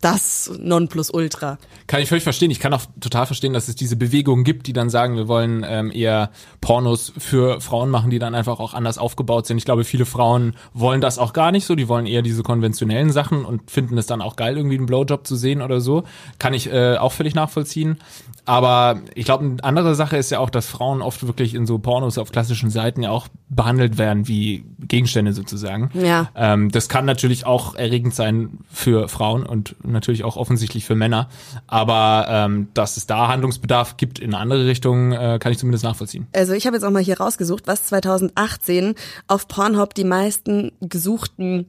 das 0.00 0.50
Nonplusultra. 0.58 1.58
Kann 1.86 2.00
ich 2.00 2.08
völlig 2.08 2.24
verstehen. 2.24 2.50
Ich 2.50 2.60
kann 2.60 2.72
auch 2.72 2.82
total 3.00 3.26
verstehen, 3.26 3.52
dass 3.52 3.68
es 3.68 3.76
diese 3.76 3.96
Bewegungen 3.96 4.44
gibt, 4.44 4.66
die 4.66 4.72
dann 4.72 4.88
sagen, 4.88 5.16
wir 5.16 5.28
wollen 5.28 5.64
ähm, 5.68 5.90
eher 5.92 6.30
Pornos 6.60 7.12
für 7.18 7.60
Frauen 7.60 7.90
machen, 7.90 8.10
die 8.10 8.18
dann 8.18 8.34
einfach 8.34 8.60
auch 8.60 8.74
anders 8.74 8.98
aufgebaut 8.98 9.46
sind. 9.46 9.58
Ich 9.58 9.64
glaube, 9.64 9.84
viele 9.84 10.06
Frauen 10.06 10.54
wollen 10.72 11.00
das 11.00 11.18
auch 11.18 11.32
gar 11.32 11.52
nicht 11.52 11.66
so. 11.66 11.74
Die 11.74 11.88
wollen 11.88 12.06
eher 12.06 12.22
diese 12.22 12.42
konventionellen 12.42 13.10
Sachen 13.10 13.44
und 13.44 13.70
finden 13.70 13.98
es 13.98 14.06
dann 14.06 14.22
auch 14.22 14.36
geil, 14.36 14.56
irgendwie 14.56 14.76
einen 14.76 14.86
Blowjob 14.86 15.26
zu 15.26 15.36
sehen 15.36 15.62
oder 15.62 15.80
so. 15.80 16.04
Kann 16.38 16.54
ich 16.54 16.72
äh, 16.72 16.96
auch 16.96 17.12
völlig 17.12 17.34
nachvollziehen. 17.34 17.98
Aber 18.46 19.00
ich 19.14 19.26
glaube, 19.26 19.44
eine 19.44 19.62
andere 19.62 19.94
Sache 19.94 20.16
ist 20.16 20.30
ja 20.30 20.38
auch, 20.38 20.50
dass 20.50 20.66
Frauen 20.66 21.02
oft 21.02 21.26
wirklich 21.26 21.54
in 21.54 21.66
so 21.66 21.78
Pornos 21.78 22.18
auf 22.18 22.32
klassischen 22.32 22.70
Seiten 22.70 23.02
ja 23.02 23.10
auch 23.10 23.28
behandelt 23.48 23.98
werden 23.98 24.26
wie 24.28 24.64
Gegenstände 24.80 25.32
sozusagen. 25.32 25.90
Ja. 25.94 26.30
Ähm, 26.34 26.70
das 26.70 26.88
kann 26.88 27.04
natürlich 27.04 27.46
auch 27.46 27.74
erregend 27.74 28.14
sein 28.14 28.58
für 28.70 29.08
Frauen 29.08 29.44
und 29.44 29.76
natürlich 29.92 30.24
auch 30.24 30.36
offensichtlich 30.36 30.84
für 30.84 30.94
Männer. 30.94 31.28
Aber 31.66 32.26
ähm, 32.28 32.68
dass 32.74 32.96
es 32.96 33.06
da 33.06 33.28
Handlungsbedarf 33.28 33.96
gibt 33.96 34.18
in 34.18 34.34
andere 34.34 34.66
Richtung, 34.66 35.12
äh, 35.12 35.38
kann 35.40 35.52
ich 35.52 35.58
zumindest 35.58 35.84
nachvollziehen. 35.84 36.26
Also 36.32 36.52
ich 36.52 36.66
habe 36.66 36.76
jetzt 36.76 36.84
auch 36.84 36.90
mal 36.90 37.02
hier 37.02 37.18
rausgesucht, 37.18 37.66
was 37.66 37.86
2018 37.86 38.94
auf 39.26 39.48
Pornhub 39.48 39.94
die 39.94 40.04
meisten 40.04 40.72
gesuchten 40.80 41.66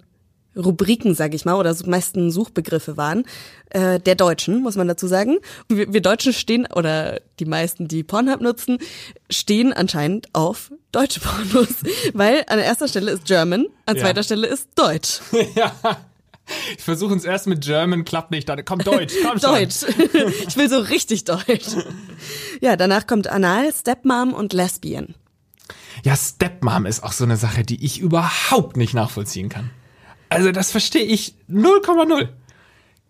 Rubriken, 0.55 1.15
sage 1.15 1.35
ich 1.35 1.45
mal, 1.45 1.55
oder 1.55 1.73
so 1.73 1.89
meisten 1.89 2.29
Suchbegriffe 2.29 2.97
waren, 2.97 3.23
äh, 3.69 3.99
der 3.99 4.15
Deutschen, 4.15 4.61
muss 4.61 4.75
man 4.75 4.87
dazu 4.87 5.07
sagen. 5.07 5.37
Wir, 5.69 5.93
wir 5.93 6.01
Deutschen 6.01 6.33
stehen, 6.33 6.67
oder 6.75 7.21
die 7.39 7.45
meisten, 7.45 7.87
die 7.87 8.03
Pornhub 8.03 8.41
nutzen, 8.41 8.77
stehen 9.29 9.71
anscheinend 9.71 10.27
auf 10.33 10.71
deutsche 10.91 11.21
Pornos, 11.21 11.75
weil 12.13 12.43
an 12.47 12.59
erster 12.59 12.89
Stelle 12.89 13.11
ist 13.11 13.25
German, 13.25 13.67
an 13.85 13.95
Ja. 13.95 14.03
zweiter 14.03 14.23
Stelle 14.23 14.47
ist 14.47 14.67
Deutsch. 14.75 15.21
ja. 15.55 15.71
Ich 16.77 16.83
versuche 16.83 17.15
es 17.15 17.23
erst 17.23 17.47
mit 17.47 17.61
German, 17.61 18.05
klappt 18.05 18.31
nicht. 18.31 18.47
Dann 18.49 18.63
komm 18.65 18.79
Deutsch, 18.79 19.13
komm 19.23 19.39
schon. 19.39 19.53
Deutsch. 19.53 19.83
ich 20.47 20.57
will 20.57 20.69
so 20.69 20.79
richtig 20.79 21.25
Deutsch. 21.25 21.75
Ja, 22.59 22.75
danach 22.75 23.07
kommt 23.07 23.27
Anal, 23.27 23.73
Stepmom 23.73 24.33
und 24.33 24.53
Lesbian. 24.53 25.15
Ja, 26.03 26.15
Stepmom 26.15 26.85
ist 26.85 27.03
auch 27.03 27.11
so 27.11 27.23
eine 27.23 27.37
Sache, 27.37 27.63
die 27.63 27.83
ich 27.83 27.99
überhaupt 27.99 28.77
nicht 28.77 28.93
nachvollziehen 28.93 29.49
kann. 29.49 29.69
Also 30.29 30.51
das 30.51 30.71
verstehe 30.71 31.03
ich 31.03 31.35
0,0. 31.49 32.29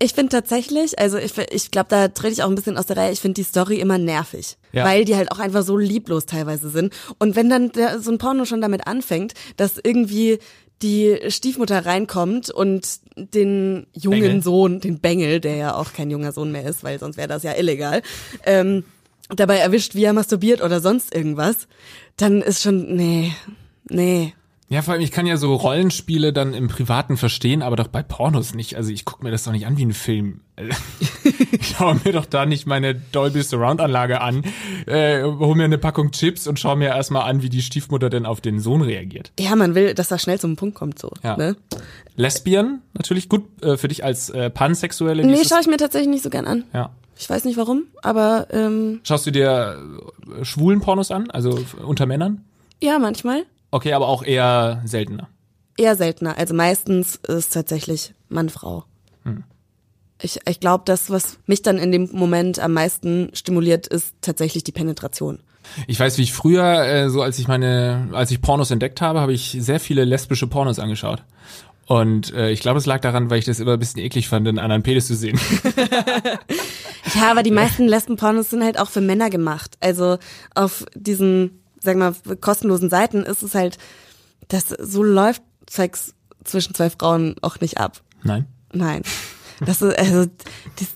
Ich 0.04 0.14
finde 0.14 0.30
tatsächlich, 0.30 0.98
also 0.98 1.20
ich, 1.20 1.38
ich 1.38 1.70
glaube, 1.70 1.90
da 1.90 2.08
trete 2.08 2.34
ich 2.34 2.42
auch 2.42 2.50
ein 2.50 2.56
bisschen 2.56 2.76
aus 2.76 2.88
der 2.88 2.98
Reihe, 2.98 3.12
ich 3.12 3.20
finde 3.20 3.36
die 3.36 3.44
Story 3.44 3.76
immer 3.76 4.00
nervig. 4.00 4.58
Ja. 4.72 4.84
Weil 4.84 5.06
die 5.06 5.16
halt 5.16 5.32
auch 5.32 5.38
einfach 5.38 5.62
so 5.62 5.78
lieblos 5.78 6.26
teilweise 6.26 6.72
sind. 6.72 6.92
Und 7.20 7.36
wenn 7.36 7.52
dann 7.52 7.72
der, 7.72 8.00
so 8.00 8.12
ein 8.12 8.18
Porno 8.18 8.46
schon 8.46 8.62
damit 8.62 8.88
anfängt, 8.88 9.36
dass 9.58 9.78
irgendwie 9.78 10.40
die 10.82 11.20
Stiefmutter 11.28 11.86
reinkommt 11.86 12.50
und 12.50 12.88
den 13.30 13.88
jungen 13.94 14.22
Bengel. 14.22 14.44
Sohn, 14.44 14.80
den 14.80 15.00
Bengel, 15.00 15.40
der 15.40 15.56
ja 15.56 15.76
auch 15.76 15.94
kein 15.94 16.10
junger 16.10 16.32
Sohn 16.32 16.52
mehr 16.52 16.66
ist, 16.66 16.84
weil 16.84 17.00
sonst 17.00 17.18
wäre 17.18 17.28
das 17.28 17.44
ja 17.44 17.54
illegal, 17.54 18.02
ähm, 18.46 18.84
dabei 19.30 19.58
erwischt, 19.58 19.96
wie 19.96 20.04
er 20.04 20.14
masturbiert 20.14 20.62
oder 20.62 20.82
sonst 20.82 21.14
irgendwas, 21.14 21.68
dann 22.18 22.42
ist 22.42 22.62
schon, 22.62 22.96
nee, 22.96 23.34
nee. 23.90 24.34
Ja, 24.72 24.82
vor 24.82 24.94
allem, 24.94 25.04
ich 25.04 25.12
kann 25.12 25.26
ja 25.26 25.36
so 25.36 25.54
Rollenspiele 25.54 26.32
dann 26.32 26.54
im 26.54 26.70
Privaten 26.70 27.18
verstehen, 27.18 27.62
aber 27.62 27.76
doch 27.76 27.90
bei 27.90 28.04
Pornos 28.04 28.54
nicht. 28.54 28.78
Also 28.78 28.90
ich 28.90 29.04
gucke 29.04 29.22
mir 29.22 29.30
das 29.30 29.44
doch 29.44 29.52
nicht 29.52 29.66
an 29.66 29.76
wie 29.76 29.84
ein 29.86 29.92
Film. 29.92 30.40
ich 31.52 31.68
schaue 31.76 32.00
mir 32.06 32.14
doch 32.14 32.26
da 32.26 32.46
nicht 32.46 32.68
meine 32.68 32.96
Dolby 32.96 33.44
Surround 33.44 33.82
Anlage 33.82 34.22
an, 34.22 34.46
äh, 34.86 35.24
hol 35.24 35.56
mir 35.56 35.66
eine 35.66 35.78
Packung 35.78 36.12
Chips 36.12 36.48
und 36.48 36.58
schau 36.58 36.78
mir 36.78 36.88
erstmal 36.88 37.30
an, 37.30 37.42
wie 37.42 37.50
die 37.50 37.62
Stiefmutter 37.62 38.10
denn 38.10 38.26
auf 38.26 38.40
den 38.40 38.62
Sohn 38.62 38.82
reagiert. 38.82 39.34
Ja, 39.38 39.58
man 39.58 39.76
will, 39.76 39.94
dass 39.94 40.08
das 40.08 40.22
schnell 40.22 40.40
zum 40.40 40.56
Punkt 40.56 40.76
kommt, 40.76 41.00
so. 41.00 41.12
Ja. 41.22 41.36
Ne? 41.36 41.58
Lesbian, 42.16 42.82
natürlich 42.94 43.28
gut 43.28 43.44
äh, 43.62 43.76
für 43.76 43.90
dich 43.90 44.06
als 44.06 44.30
äh, 44.30 44.50
Pansexuelle. 44.50 45.26
Nee, 45.26 45.44
schaue 45.44 45.60
ich 45.60 45.68
mir 45.68 45.78
tatsächlich 45.78 46.10
nicht 46.10 46.24
so 46.24 46.30
gern 46.30 46.48
an. 46.48 46.64
ja. 46.74 46.92
Ich 47.18 47.30
weiß 47.30 47.44
nicht 47.44 47.58
warum, 47.58 47.84
aber 48.02 48.48
ähm, 48.52 49.02
Schaust 49.04 49.28
du 49.28 49.32
dir 49.32 49.78
äh, 50.40 50.46
schwulen 50.46 50.80
Pornos 50.80 51.12
an, 51.12 51.30
also 51.30 51.60
unter 51.86 52.06
Männern? 52.06 52.46
ja, 52.82 52.98
manchmal. 52.98 53.44
Okay, 53.72 53.94
aber 53.94 54.08
auch 54.08 54.24
eher 54.24 54.82
seltener. 54.86 55.30
Eher 55.78 55.96
seltener. 55.96 56.38
Also 56.38 56.54
meistens 56.54 57.16
ist 57.28 57.54
tatsächlich 57.54 58.14
Mann-Frau. 58.30 58.84
Hm. 59.24 59.44
Ich, 60.22 60.40
ich 60.48 60.60
glaube, 60.60 60.84
das, 60.86 61.10
was 61.10 61.40
mich 61.48 61.62
dann 61.62 61.78
in 61.78 61.92
dem 61.92 62.10
Moment 62.12 62.60
am 62.60 62.74
meisten 62.74 63.32
stimuliert, 63.34 63.88
ist 63.88 64.14
tatsächlich 64.22 64.64
die 64.64 64.72
Penetration. 64.72 65.40
Ich 65.88 66.00
weiß, 66.00 66.18
wie 66.18 66.24
ich 66.24 66.34
früher, 66.34 66.84
äh, 66.84 67.10
so 67.10 67.22
als 67.22 67.40
ich 67.40 67.48
meine, 67.48 68.10
als 68.12 68.30
ich 68.32 68.42
Pornos 68.42 68.72
entdeckt 68.72 69.02
habe, 69.02 69.22
habe 69.22 69.34
ich 69.34 69.58
sehr 69.60 69.80
viele 69.80 70.04
lesbische 70.04 70.48
Pornos 70.48 70.80
angeschaut. 70.80 71.24
Und 71.88 72.34
äh, 72.34 72.52
ich 72.52 72.60
glaube, 72.62 72.78
es 72.78 72.86
lag 72.86 73.00
daran, 73.02 73.30
weil 73.30 73.40
ich 73.40 73.46
das 73.46 73.60
immer 73.60 73.74
ein 73.74 73.80
bisschen 73.80 74.02
eklig 74.02 74.28
fand, 74.28 74.48
einen 74.48 74.60
anderen 74.60 74.84
Penis 74.84 75.08
zu 75.08 75.16
sehen. 75.16 75.40
Ja, 77.16 77.32
aber 77.32 77.44
die 77.44 77.52
meisten 77.52 77.88
Lesben-Pornos 77.88 78.50
sind 78.50 78.64
halt 78.64 78.80
auch 78.80 78.90
für 78.90 79.02
Männer 79.02 79.30
gemacht. 79.30 79.78
Also 79.80 80.18
auf 80.56 80.86
diesen, 80.96 81.61
sag 81.84 81.98
mal, 81.98 82.14
kostenlosen 82.40 82.90
Seiten 82.90 83.24
ist 83.24 83.44
es 83.44 83.56
halt, 83.56 83.78
das 84.48 84.70
so 84.70 85.04
läuft 85.04 85.42
Sex 85.70 86.14
zwischen 86.44 86.74
zwei 86.74 86.90
Frauen 86.90 87.36
auch 87.42 87.60
nicht 87.60 87.78
ab. 87.78 88.02
Nein. 88.24 88.46
Nein. 88.74 89.04
Das 89.66 89.82
ist, 89.82 89.98
also, 89.98 90.26
das, 90.80 90.88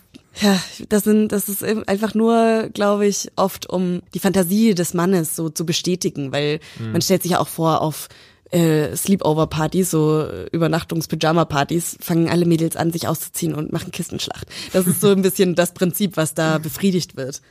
ja, 0.42 0.60
das 0.90 1.04
sind, 1.04 1.32
das 1.32 1.50
ist 1.50 1.64
einfach 1.64 2.14
nur, 2.14 2.70
glaube 2.74 3.06
ich, 3.06 3.32
oft 3.36 3.70
um 3.70 4.02
die 4.14 4.20
Fantasie 4.20 4.74
des 4.74 4.94
Mannes 4.94 5.36
so 5.36 5.50
zu 5.50 5.66
bestätigen, 5.66 6.32
weil 6.32 6.60
man 6.92 7.02
stellt 7.02 7.22
sich 7.22 7.34
ja 7.34 7.40
auch 7.40 7.48
vor, 7.48 7.82
auf 7.82 8.10
äh, 8.56 8.96
Sleepover-Partys, 8.96 9.92
so 9.92 10.26
Übernachtungs-Pyjama-Partys, 10.52 11.98
fangen 12.00 12.30
alle 12.30 12.46
Mädels 12.46 12.78
an, 12.78 12.92
sich 12.92 13.08
auszuziehen 13.08 13.54
und 13.54 13.74
machen 13.74 13.92
Kissenschlacht. 13.92 14.48
Das 14.72 14.88
ist 14.88 15.02
so 15.02 15.10
ein 15.10 15.22
bisschen 15.22 15.56
das 15.56 15.74
Prinzip, 15.74 16.16
was 16.16 16.34
da 16.34 16.58
befriedigt 16.58 17.18
wird. 17.18 17.42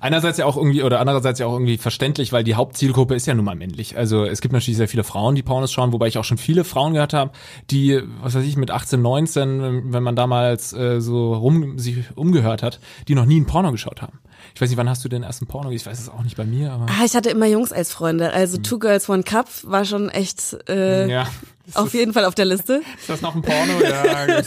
Einerseits 0.00 0.38
ja 0.38 0.44
auch 0.44 0.56
irgendwie 0.56 0.82
oder 0.82 1.00
andererseits 1.00 1.40
ja 1.40 1.46
auch 1.46 1.54
irgendwie 1.54 1.78
verständlich, 1.78 2.32
weil 2.32 2.44
die 2.44 2.54
Hauptzielgruppe 2.54 3.14
ist 3.14 3.26
ja 3.26 3.34
nun 3.34 3.44
mal 3.44 3.56
männlich. 3.56 3.96
Also 3.96 4.24
es 4.24 4.40
gibt 4.40 4.52
natürlich 4.52 4.76
sehr 4.76 4.88
viele 4.88 5.02
Frauen, 5.02 5.34
die 5.34 5.42
Pornos 5.42 5.72
schauen, 5.72 5.92
wobei 5.92 6.06
ich 6.06 6.18
auch 6.18 6.24
schon 6.24 6.38
viele 6.38 6.62
Frauen 6.62 6.92
gehört 6.92 7.14
habe, 7.14 7.32
die, 7.70 8.00
was 8.20 8.34
weiß 8.34 8.44
ich, 8.44 8.56
mit 8.56 8.70
18, 8.70 9.00
19, 9.02 9.92
wenn 9.92 10.02
man 10.02 10.14
damals 10.14 10.72
äh, 10.74 11.00
so 11.00 11.34
rum 11.34 11.78
sich 11.78 12.04
umgehört 12.14 12.62
hat, 12.62 12.80
die 13.08 13.14
noch 13.14 13.24
nie 13.24 13.40
ein 13.40 13.46
Porno 13.46 13.72
geschaut 13.72 14.02
haben. 14.02 14.20
Ich 14.54 14.60
weiß 14.60 14.68
nicht, 14.68 14.76
wann 14.76 14.88
hast 14.88 15.04
du 15.04 15.08
den 15.08 15.22
ersten 15.22 15.46
Porno? 15.46 15.70
Ich 15.70 15.84
weiß 15.86 15.98
es 15.98 16.08
auch 16.08 16.22
nicht 16.22 16.36
bei 16.36 16.44
mir, 16.44 16.72
aber 16.72 16.86
Ah, 16.88 17.04
ich 17.04 17.14
hatte 17.14 17.30
immer 17.30 17.46
Jungs 17.46 17.72
als 17.72 17.92
Freunde. 17.92 18.32
Also 18.32 18.58
Two 18.58 18.78
Girls, 18.78 19.08
One 19.08 19.22
Cup 19.22 19.48
war 19.62 19.84
schon 19.84 20.08
echt 20.08 20.56
äh, 20.68 21.08
ja. 21.08 21.26
auf 21.74 21.94
jeden 21.94 22.12
Fall 22.12 22.24
auf 22.24 22.34
der 22.34 22.44
Liste. 22.44 22.82
Ist 22.98 23.08
das 23.08 23.20
noch 23.22 23.34
ein 23.34 23.42
Porno? 23.42 23.80
Ja, 23.82 24.26
gut. 24.36 24.46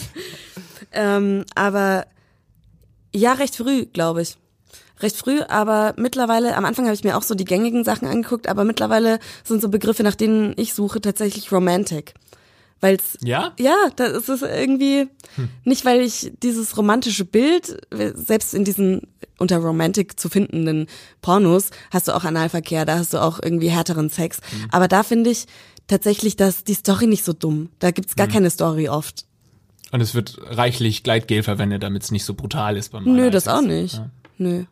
Ähm, 0.92 1.46
aber 1.56 2.06
ja, 3.14 3.34
recht 3.34 3.56
früh, 3.56 3.86
glaube 3.86 4.22
ich. 4.22 4.38
Recht 5.02 5.18
früh, 5.18 5.42
aber 5.42 5.94
mittlerweile, 5.98 6.56
am 6.56 6.64
Anfang 6.64 6.86
habe 6.86 6.96
ich 6.96 7.04
mir 7.04 7.18
auch 7.18 7.24
so 7.24 7.36
die 7.36 7.44
gängigen 7.44 7.84
Sachen 7.84 8.08
angeguckt, 8.08 8.48
aber 8.48 8.64
mittlerweile 8.64 9.20
sind 9.44 9.62
so 9.62 9.68
Begriffe, 9.68 10.04
nach 10.04 10.16
denen 10.16 10.54
ich 10.58 10.74
suche, 10.74 11.02
tatsächlich 11.02 11.52
Romantic. 11.52 12.14
Weil's, 12.82 13.18
Ja? 13.22 13.54
ja, 13.60 13.76
das 13.96 14.12
ist 14.12 14.30
es 14.30 14.42
irgendwie, 14.42 15.08
nicht 15.64 15.86
weil 15.86 16.02
ich 16.02 16.32
dieses 16.44 16.78
romantische 16.78 17.26
Bild, 17.26 17.78
selbst 17.92 18.54
in 18.54 18.64
diesen 18.66 19.08
unter 19.38 19.58
Romantic 19.58 20.20
zu 20.20 20.30
findenden 20.30 20.88
Pornos, 21.22 21.70
hast 21.92 22.08
du 22.08 22.16
auch 22.16 22.24
Analverkehr, 22.24 22.86
da 22.86 22.98
hast 22.98 23.14
du 23.14 23.22
auch 23.22 23.40
irgendwie 23.42 23.70
härteren 23.70 24.10
Sex. 24.10 24.40
Aber 24.72 24.88
da 24.88 25.04
finde 25.04 25.30
ich 25.30 25.46
tatsächlich, 25.88 26.36
dass 26.36 26.64
die 26.64 26.74
Story 26.74 27.08
nicht 27.08 27.26
so 27.26 27.34
dumm. 27.34 27.70
Da 27.80 27.92
gibt's 27.92 28.16
gar 28.16 28.28
keine 28.28 28.50
Story 28.50 28.90
oft. 28.90 29.26
Und 29.92 30.02
es 30.02 30.16
wird 30.16 30.38
reichlich 30.44 31.04
Gleitgel 31.04 31.44
verwendet, 31.44 31.84
damit 31.84 32.04
es 32.04 32.12
nicht 32.12 32.26
so 32.26 32.34
brutal 32.34 32.76
ist 32.78 32.90
beim 32.90 33.04
Nö, 33.04 33.30
das 33.30 33.48
auch 33.48 33.62
nicht. 33.62 34.02
Nö. 34.38 34.66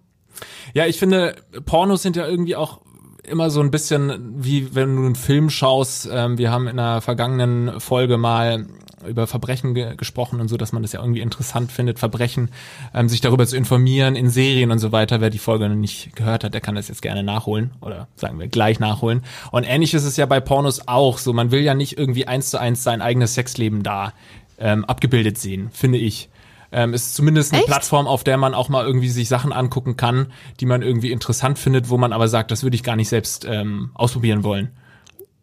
Ja, 0.74 0.88
ich 0.88 0.98
finde, 0.98 1.36
Pornos 1.66 2.02
sind 2.02 2.16
ja 2.16 2.28
irgendwie 2.28 2.56
auch 2.56 2.82
immer 3.24 3.50
so 3.50 3.62
ein 3.62 3.72
bisschen 3.72 4.44
wie 4.44 4.76
wenn 4.76 4.96
du 4.96 5.06
einen 5.06 5.16
Film 5.16 5.50
schaust. 5.50 6.10
Ähm, 6.12 6.38
wir 6.38 6.52
haben 6.52 6.68
in 6.68 6.80
einer 6.80 7.02
vergangenen 7.02 7.80
Folge 7.80 8.18
mal 8.18 8.66
über 9.08 9.28
Verbrechen 9.28 9.74
ge 9.74 9.96
gesprochen 9.96 10.40
und 10.40 10.48
so, 10.48 10.58
dass 10.58 10.72
man 10.72 10.82
das 10.82 10.94
ja 10.94 11.02
irgendwie 11.02 11.22
interessant 11.22 11.72
findet, 11.72 12.00
Verbrechen, 12.00 12.50
ähm, 12.94 13.10
sich 13.10 13.22
darüber 13.22 13.46
zu 13.46 13.58
informieren 13.58 14.16
in 14.16 14.30
Serien 14.30 14.72
und 14.72 14.80
so 14.80 14.92
weiter. 14.92 15.22
Wer 15.22 15.30
die 15.30 15.40
Folge 15.40 15.68
noch 15.68 15.76
nicht 15.76 16.16
gehört 16.16 16.44
hat, 16.44 16.54
der 16.54 16.62
kann 16.62 16.76
das 16.76 16.88
jetzt 16.88 17.02
gerne 17.02 17.24
nachholen 17.24 17.72
oder 17.82 18.08
sagen 18.16 18.40
wir 18.40 18.48
gleich 18.48 18.80
nachholen. 18.80 19.24
Und 19.52 19.64
ähnlich 19.64 19.94
ist 19.94 20.06
es 20.06 20.18
ja 20.18 20.26
bei 20.26 20.40
Pornos 20.40 20.88
auch 20.88 21.18
so. 21.18 21.34
Man 21.34 21.52
will 21.52 21.62
ja 21.62 21.74
nicht 21.74 21.98
irgendwie 21.98 22.28
eins 22.28 22.50
zu 22.50 22.60
eins 22.60 22.84
sein 22.84 23.02
eigenes 23.02 23.34
Sexleben 23.34 23.84
da 23.84 24.14
ähm, 24.58 24.86
abgebildet 24.86 25.38
sehen, 25.38 25.70
finde 25.72 25.98
ich. 25.98 26.30
Ähm, 26.76 26.96
ist 26.96 27.14
zumindest 27.14 27.54
eine 27.54 27.62
Echt? 27.62 27.68
Plattform, 27.68 28.08
auf 28.08 28.24
der 28.24 28.38
man 28.38 28.56
auch 28.56 28.68
mal 28.68 28.84
irgendwie 28.84 29.10
sich 29.10 29.30
Sachen 29.30 29.54
angucken 29.54 29.96
kann, 29.96 30.34
die 30.60 30.66
man 30.66 30.82
irgendwie 30.82 31.12
interessant 31.12 31.60
findet, 31.60 31.90
wo 31.90 31.98
man 31.98 32.12
aber 32.12 32.28
sagt, 32.28 32.50
das 32.50 32.64
würde 32.64 32.76
ich 32.76 32.82
gar 32.82 32.96
nicht 32.96 33.10
selbst 33.10 33.46
ähm, 33.48 33.92
ausprobieren 33.94 34.44
wollen. 34.44 34.72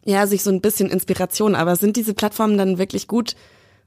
Ja, 0.05 0.27
sich 0.27 0.43
so 0.43 0.51
ein 0.51 0.61
bisschen 0.61 0.91
Inspiration. 0.91 1.55
Aber 1.55 1.77
sind 1.77 1.97
diese 1.97 2.15
Plattformen 2.15 2.59
dann 2.59 2.79
wirklich 2.79 3.07
gut 3.07 3.37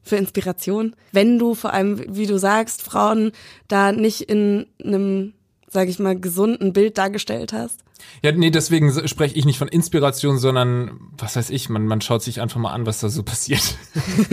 für 0.02 0.16
Inspiration? 0.16 0.96
Wenn 1.12 1.38
du 1.38 1.54
vor 1.54 1.74
allem, 1.74 2.02
wie 2.16 2.28
du 2.28 2.40
sagst, 2.40 2.82
Frauen 2.82 3.34
da 3.68 3.92
nicht 3.92 4.22
in 4.22 4.68
einem, 4.82 5.34
sag 5.68 5.90
ich 5.90 6.00
mal, 6.00 6.18
gesunden 6.18 6.72
Bild 6.72 6.98
dargestellt 6.98 7.52
hast? 7.52 7.84
Ja, 8.22 8.32
nee, 8.32 8.52
deswegen 8.52 8.92
spreche 9.08 9.36
ich 9.36 9.46
nicht 9.46 9.58
von 9.58 9.68
Inspiration, 9.68 10.38
sondern 10.38 11.00
was 11.18 11.36
weiß 11.36 11.50
ich, 11.50 11.70
man, 11.70 11.86
man 11.86 12.02
schaut 12.02 12.22
sich 12.22 12.42
einfach 12.42 12.60
mal 12.60 12.72
an, 12.72 12.86
was 12.86 13.00
da 13.00 13.10
so 13.10 13.24
passiert. 13.24 13.76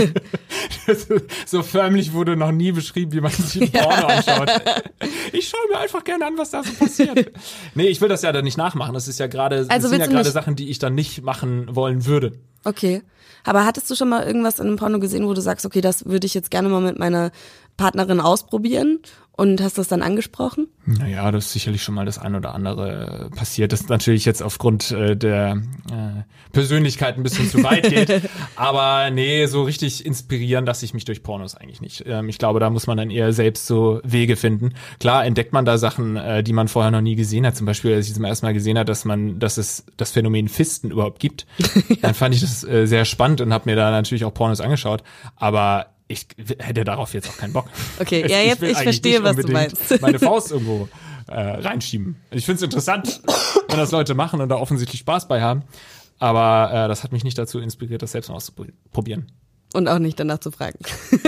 so 1.47 1.63
förmlich 1.63 2.13
wurde 2.13 2.37
noch 2.37 2.53
nie 2.53 2.73
beschrieben, 2.73 3.13
wie 3.13 3.21
man 3.21 3.33
sich 3.33 3.63
ein 3.63 3.73
Porno 3.73 4.07
anschaut. 4.07 4.51
Ich 5.33 5.49
schaue 5.49 5.61
mir 5.71 5.79
einfach 5.79 6.05
gerne 6.05 6.27
an, 6.27 6.39
was 6.39 6.51
da 6.51 6.63
so 6.63 6.73
passiert. 6.73 7.33
Nee, 7.75 7.87
ich 7.87 8.01
will 8.01 8.09
das 8.09 8.23
ja 8.23 8.33
dann 8.33 8.45
nicht 8.45 8.57
nachmachen. 8.59 8.95
Das 8.95 9.09
ist 9.09 9.19
ja 9.19 9.27
gerade, 9.27 9.57
das 9.59 9.71
Also 9.71 9.89
sind 9.89 10.01
ja 10.01 10.07
gerade 10.07 10.31
Sachen, 10.31 10.57
die 10.57 10.71
ich 10.71 10.79
dann 10.79 10.95
nicht 10.95 11.23
machen 11.23 11.75
wollen 11.75 12.07
würde. 12.07 12.33
Okay. 12.65 13.03
Aber 13.45 13.65
hattest 13.65 13.89
du 13.91 13.95
schon 13.95 14.09
mal 14.09 14.27
irgendwas 14.27 14.59
in 14.59 14.67
einem 14.67 14.77
Porno 14.77 14.99
gesehen, 14.99 15.27
wo 15.27 15.33
du 15.35 15.41
sagst, 15.41 15.65
okay, 15.65 15.81
das 15.81 16.05
würde 16.05 16.27
ich 16.27 16.35
jetzt 16.35 16.51
gerne 16.51 16.69
mal 16.69 16.81
mit 16.81 16.99
meiner 16.99 17.31
Partnerin 17.77 18.21
ausprobieren? 18.21 19.01
Und 19.41 19.63
hast 19.63 19.79
das 19.79 19.89
dann 19.89 20.03
angesprochen? 20.03 20.69
Naja, 20.85 21.31
das 21.31 21.47
ist 21.47 21.53
sicherlich 21.53 21.83
schon 21.83 21.95
mal 21.95 22.05
das 22.05 22.19
ein 22.19 22.35
oder 22.35 22.55
andere 22.55 23.31
passiert. 23.35 23.73
Das 23.73 23.81
ist 23.81 23.89
natürlich 23.89 24.27
jetzt 24.27 24.43
aufgrund 24.43 24.91
äh, 24.91 25.17
der 25.17 25.63
äh, 25.91 26.53
Persönlichkeit 26.53 27.17
ein 27.17 27.23
bisschen 27.23 27.49
zu 27.49 27.65
weit 27.65 27.89
geht. 27.89 28.29
Aber 28.57 29.09
nee, 29.11 29.47
so 29.47 29.63
richtig 29.63 30.05
inspirieren 30.05 30.67
lasse 30.67 30.85
ich 30.85 30.93
mich 30.93 31.07
durch 31.07 31.23
Pornos 31.23 31.55
eigentlich 31.55 31.81
nicht. 31.81 32.05
Ähm, 32.07 32.29
ich 32.29 32.37
glaube, 32.37 32.61
da 32.61 32.69
muss 32.69 32.87
man 32.87 32.99
dann 32.99 33.11
eher 33.11 33.33
selbst 33.33 33.67
so 33.67 34.03
Wege 34.05 34.37
finden. 34.37 34.75
Klar 34.99 35.25
entdeckt 35.25 35.55
man 35.55 35.65
da 35.65 35.79
Sachen, 35.79 36.17
äh, 36.17 36.43
die 36.43 36.53
man 36.53 36.69
vorher 36.69 36.91
noch 36.91 37.01
nie 37.01 37.17
gesehen 37.17 37.47
hat. 37.47 37.57
Zum 37.57 37.65
Beispiel, 37.65 37.95
als 37.95 38.09
ich 38.09 38.15
zum 38.15 38.25
ersten 38.25 38.45
Mal 38.45 38.53
gesehen 38.53 38.77
habe, 38.77 38.85
dass 38.85 39.07
man, 39.07 39.39
dass 39.39 39.57
es 39.57 39.87
das 39.97 40.11
Phänomen 40.11 40.49
Fisten 40.49 40.91
überhaupt 40.91 41.19
gibt. 41.19 41.47
ja. 41.89 41.97
Dann 42.03 42.15
fand 42.15 42.35
ich 42.35 42.43
das 42.43 42.63
äh, 42.65 42.85
sehr 42.85 43.07
spannend 43.07 43.41
und 43.41 43.55
habe 43.55 43.71
mir 43.71 43.77
da 43.77 43.91
natürlich 43.91 44.27
auch 44.27 44.35
Pornos 44.35 44.61
angeschaut. 44.61 45.03
Aber 45.37 45.87
ich 46.11 46.27
hätte 46.59 46.85
darauf 46.85 47.15
jetzt 47.15 47.29
auch 47.29 47.37
keinen 47.37 47.53
Bock. 47.53 47.67
Okay, 48.01 48.27
ja, 48.29 48.41
jetzt 48.41 48.63
ich, 48.63 48.71
ich 48.71 48.79
verstehe, 48.79 49.23
was 49.23 49.37
du 49.37 49.51
meinst. 49.51 50.01
meine 50.01 50.19
Faust 50.19 50.51
irgendwo 50.51 50.89
äh, 51.29 51.41
reinschieben. 51.41 52.17
Ich 52.31 52.45
finde 52.45 52.57
es 52.57 52.63
interessant, 52.63 53.21
wenn 53.69 53.79
das 53.79 53.93
Leute 53.93 54.15
machen 54.15 54.41
und 54.41 54.49
da 54.49 54.57
offensichtlich 54.57 55.01
Spaß 55.01 55.29
bei 55.29 55.41
haben. 55.41 55.63
Aber 56.19 56.71
äh, 56.73 56.89
das 56.89 57.05
hat 57.05 57.13
mich 57.13 57.25
nicht 57.25 57.39
dazu 57.39 57.61
inspiriert, 57.61 58.03
das 58.03 58.13
selbst 58.13 58.29
mal 58.29 58.35
auszuprobieren. 58.35 59.33
Und 59.73 59.87
auch 59.87 60.01
nicht 60.01 60.19
danach 60.19 60.39
zu 60.39 60.51
fragen. 60.51 60.79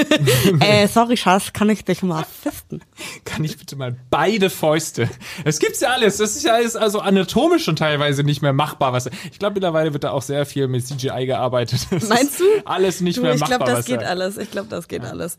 äh, 0.60 0.88
sorry, 0.88 1.16
Schatz, 1.16 1.52
kann 1.52 1.70
ich 1.70 1.84
dich 1.84 2.02
mal 2.02 2.24
fisten? 2.42 2.82
Kann 3.24 3.44
ich 3.44 3.56
bitte 3.56 3.76
mal 3.76 3.96
beide 4.10 4.50
Fäuste? 4.50 5.08
Es 5.44 5.60
gibt's 5.60 5.78
ja 5.80 5.90
alles. 5.90 6.16
Das 6.16 6.34
ist 6.34 6.42
ja 6.42 6.54
alles 6.54 6.74
also 6.74 6.98
anatomisch 6.98 7.64
schon 7.64 7.76
teilweise 7.76 8.24
nicht 8.24 8.42
mehr 8.42 8.52
machbar. 8.52 8.92
Was, 8.92 9.08
ich 9.30 9.38
glaube, 9.38 9.54
mittlerweile 9.54 9.92
wird 9.92 10.02
da 10.02 10.10
auch 10.10 10.22
sehr 10.22 10.44
viel 10.44 10.66
mit 10.66 10.84
CGI 10.84 11.26
gearbeitet. 11.26 11.86
Das 11.90 12.08
Meinst 12.08 12.40
du? 12.40 12.44
Alles 12.64 13.00
nicht 13.00 13.18
du, 13.18 13.22
mehr 13.22 13.36
machbar. 13.36 13.50
Ich 13.50 13.56
glaube, 13.56 13.72
das 13.72 13.86
geht 13.86 14.02
alles. 14.02 14.36
Ich 14.38 14.50
glaube, 14.50 14.68
das 14.68 14.88
geht 14.88 15.04
ja. 15.04 15.10
alles. 15.10 15.36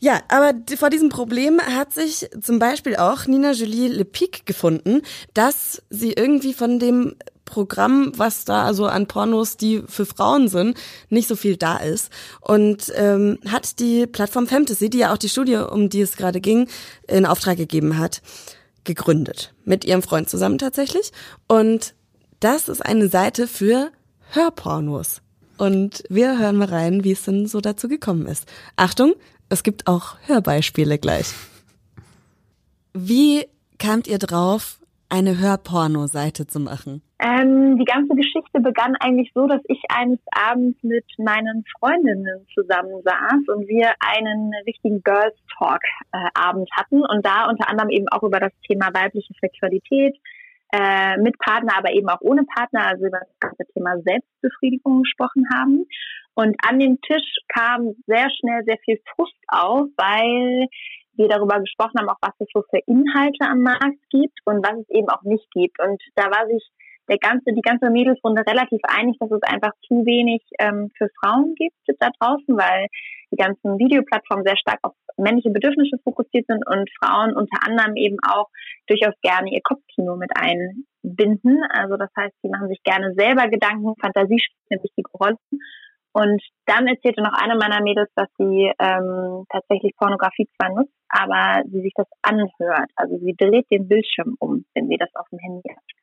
Ja, 0.00 0.20
aber 0.28 0.52
vor 0.76 0.90
diesem 0.90 1.08
Problem 1.08 1.60
hat 1.60 1.92
sich 1.92 2.28
zum 2.40 2.58
Beispiel 2.58 2.96
auch 2.96 3.26
Nina 3.26 3.52
Julie 3.52 3.88
Lepic 3.88 4.42
gefunden, 4.44 5.02
dass 5.34 5.82
sie 5.90 6.12
irgendwie 6.12 6.54
von 6.54 6.78
dem 6.78 7.14
Programm, 7.52 8.12
was 8.16 8.46
da 8.46 8.64
also 8.64 8.86
an 8.86 9.06
Pornos, 9.06 9.58
die 9.58 9.82
für 9.86 10.06
Frauen 10.06 10.48
sind, 10.48 10.78
nicht 11.10 11.28
so 11.28 11.36
viel 11.36 11.58
da 11.58 11.76
ist. 11.76 12.08
Und 12.40 12.90
ähm, 12.96 13.38
hat 13.46 13.78
die 13.78 14.06
Plattform 14.06 14.46
Fantasy, 14.46 14.88
die 14.88 14.98
ja 14.98 15.12
auch 15.12 15.18
die 15.18 15.28
Studie, 15.28 15.56
um 15.56 15.90
die 15.90 16.00
es 16.00 16.16
gerade 16.16 16.40
ging, 16.40 16.66
in 17.06 17.26
Auftrag 17.26 17.58
gegeben 17.58 17.98
hat, 17.98 18.22
gegründet. 18.84 19.52
Mit 19.66 19.84
ihrem 19.84 20.02
Freund 20.02 20.30
zusammen 20.30 20.56
tatsächlich. 20.56 21.12
Und 21.46 21.94
das 22.40 22.70
ist 22.70 22.80
eine 22.80 23.08
Seite 23.08 23.46
für 23.46 23.92
Hörpornos. 24.30 25.20
Und 25.58 26.04
wir 26.08 26.38
hören 26.38 26.56
mal 26.56 26.68
rein, 26.68 27.04
wie 27.04 27.12
es 27.12 27.24
denn 27.24 27.46
so 27.46 27.60
dazu 27.60 27.86
gekommen 27.86 28.26
ist. 28.26 28.46
Achtung, 28.76 29.12
es 29.50 29.62
gibt 29.62 29.88
auch 29.88 30.16
Hörbeispiele 30.24 30.98
gleich. 30.98 31.26
Wie 32.94 33.44
kamt 33.78 34.06
ihr 34.06 34.18
drauf, 34.18 34.78
eine 35.10 35.36
Hörporno-Seite 35.36 36.46
zu 36.46 36.60
machen? 36.60 37.02
Ähm, 37.24 37.78
die 37.78 37.84
ganze 37.84 38.16
Geschichte 38.16 38.58
begann 38.60 38.96
eigentlich 38.96 39.30
so, 39.32 39.46
dass 39.46 39.60
ich 39.68 39.80
eines 39.88 40.18
Abends 40.32 40.76
mit 40.82 41.04
meinen 41.18 41.64
Freundinnen 41.78 42.44
zusammen 42.52 43.00
saß 43.04 43.46
und 43.46 43.68
wir 43.68 43.92
einen 44.00 44.50
richtigen 44.66 45.04
Girls 45.04 45.36
Talk 45.56 45.82
äh, 46.12 46.18
Abend 46.34 46.68
hatten 46.72 47.04
und 47.06 47.24
da 47.24 47.48
unter 47.48 47.68
anderem 47.68 47.90
eben 47.90 48.08
auch 48.08 48.24
über 48.24 48.40
das 48.40 48.50
Thema 48.66 48.88
weibliche 48.92 49.32
Sexualität 49.40 50.16
äh, 50.72 51.16
mit 51.18 51.38
Partner, 51.38 51.78
aber 51.78 51.92
eben 51.92 52.08
auch 52.08 52.20
ohne 52.22 52.42
Partner, 52.42 52.86
also 52.88 53.06
über 53.06 53.20
das 53.20 53.38
ganze 53.38 53.66
Thema 53.72 54.00
Selbstbefriedigung 54.00 55.02
gesprochen 55.04 55.46
haben. 55.54 55.86
Und 56.34 56.56
an 56.66 56.80
den 56.80 57.00
Tisch 57.02 57.36
kam 57.46 57.94
sehr 58.08 58.30
schnell 58.30 58.64
sehr 58.64 58.78
viel 58.84 58.98
Frust 59.14 59.36
auf, 59.46 59.86
weil 59.96 60.66
wir 61.14 61.28
darüber 61.28 61.60
gesprochen 61.60 62.00
haben, 62.00 62.08
auch 62.08 62.18
was 62.20 62.34
es 62.40 62.48
so 62.52 62.64
für 62.68 62.80
Inhalte 62.86 63.44
am 63.44 63.60
Markt 63.60 64.00
gibt 64.10 64.40
und 64.44 64.66
was 64.66 64.80
es 64.80 64.90
eben 64.90 65.08
auch 65.08 65.22
nicht 65.22 65.48
gibt. 65.52 65.78
Und 65.80 66.02
da 66.16 66.24
war 66.24 66.48
sich 66.48 66.66
der 67.12 67.18
ganze, 67.18 67.52
die 67.52 67.60
ganze 67.60 67.90
Mädelsrunde 67.90 68.42
relativ 68.46 68.80
einig, 68.88 69.18
dass 69.20 69.30
es 69.30 69.42
einfach 69.42 69.72
zu 69.86 70.06
wenig 70.06 70.40
ähm, 70.58 70.90
für 70.96 71.08
Frauen 71.20 71.54
gibt 71.54 71.76
da 72.00 72.08
draußen, 72.18 72.56
weil 72.56 72.88
die 73.30 73.36
ganzen 73.36 73.78
Videoplattformen 73.78 74.44
sehr 74.44 74.56
stark 74.56 74.78
auf 74.82 74.94
männliche 75.18 75.50
Bedürfnisse 75.50 75.98
fokussiert 76.02 76.46
sind 76.46 76.64
und 76.66 76.88
Frauen 76.98 77.36
unter 77.36 77.60
anderem 77.68 77.96
eben 77.96 78.16
auch 78.26 78.48
durchaus 78.86 79.14
gerne 79.20 79.52
ihr 79.52 79.60
Kopfkino 79.62 80.16
mit 80.16 80.32
einbinden. 80.34 81.60
Also 81.68 81.96
das 81.96 82.08
heißt, 82.16 82.34
sie 82.40 82.48
machen 82.48 82.68
sich 82.68 82.82
gerne 82.82 83.12
selber 83.12 83.48
Gedanken, 83.48 83.92
Fantasie 84.00 84.40
spielt 84.40 84.70
eine 84.70 84.82
wichtige 84.82 85.10
Rolle. 85.12 85.36
Und 86.14 86.42
dann 86.66 86.86
erzählte 86.86 87.22
noch 87.22 87.32
eine 87.32 87.56
meiner 87.56 87.82
Mädels, 87.82 88.10
dass 88.16 88.28
sie 88.36 88.70
ähm, 88.78 89.44
tatsächlich 89.50 89.96
Pornografie 89.96 90.48
zwar 90.56 90.74
nutzt, 90.74 90.92
aber 91.08 91.62
sie 91.70 91.80
sich 91.80 91.92
das 91.96 92.08
anhört. 92.20 92.90
Also 92.96 93.16
sie 93.18 93.34
dreht 93.34 93.70
den 93.70 93.88
Bildschirm 93.88 94.36
um, 94.38 94.64
wenn 94.74 94.88
sie 94.88 94.98
das 94.98 95.08
auf 95.14 95.26
dem 95.30 95.38
Handy 95.38 95.68
hat. 95.70 96.01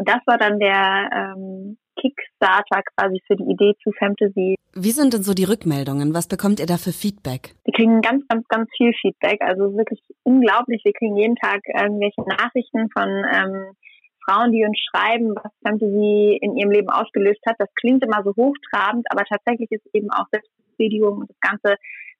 Und 0.00 0.08
das 0.08 0.20
war 0.24 0.38
dann 0.38 0.58
der 0.58 1.10
ähm, 1.12 1.76
Kickstarter 2.00 2.80
quasi 2.96 3.20
für 3.26 3.36
die 3.36 3.52
Idee 3.52 3.74
zu 3.82 3.92
Fantasy. 3.98 4.54
Wie 4.72 4.92
sind 4.92 5.12
denn 5.12 5.22
so 5.22 5.34
die 5.34 5.44
Rückmeldungen? 5.44 6.14
Was 6.14 6.26
bekommt 6.26 6.58
ihr 6.58 6.64
da 6.64 6.78
für 6.78 6.92
Feedback? 6.92 7.52
Wir 7.66 7.74
kriegen 7.74 8.00
ganz, 8.00 8.26
ganz, 8.26 8.48
ganz 8.48 8.70
viel 8.78 8.94
Feedback. 8.98 9.42
Also 9.42 9.76
wirklich 9.76 10.00
unglaublich. 10.22 10.80
Wir 10.86 10.94
kriegen 10.94 11.18
jeden 11.18 11.36
Tag 11.36 11.60
irgendwelche 11.66 12.22
Nachrichten 12.22 12.88
von 12.96 13.10
ähm, 13.28 13.76
Frauen, 14.24 14.52
die 14.52 14.64
uns 14.64 14.78
schreiben, 14.88 15.34
was 15.34 15.52
Fantasy 15.62 16.38
in 16.40 16.56
ihrem 16.56 16.70
Leben 16.70 16.88
ausgelöst 16.88 17.40
hat. 17.46 17.56
Das 17.58 17.68
klingt 17.74 18.02
immer 18.02 18.22
so 18.24 18.32
hochtrabend, 18.34 19.04
aber 19.10 19.24
tatsächlich 19.28 19.70
ist 19.70 19.84
eben 19.92 20.08
auch 20.12 20.24
Selbstbefriedigung 20.32 21.18
und 21.18 21.28
das 21.28 21.40
ganze 21.40 21.76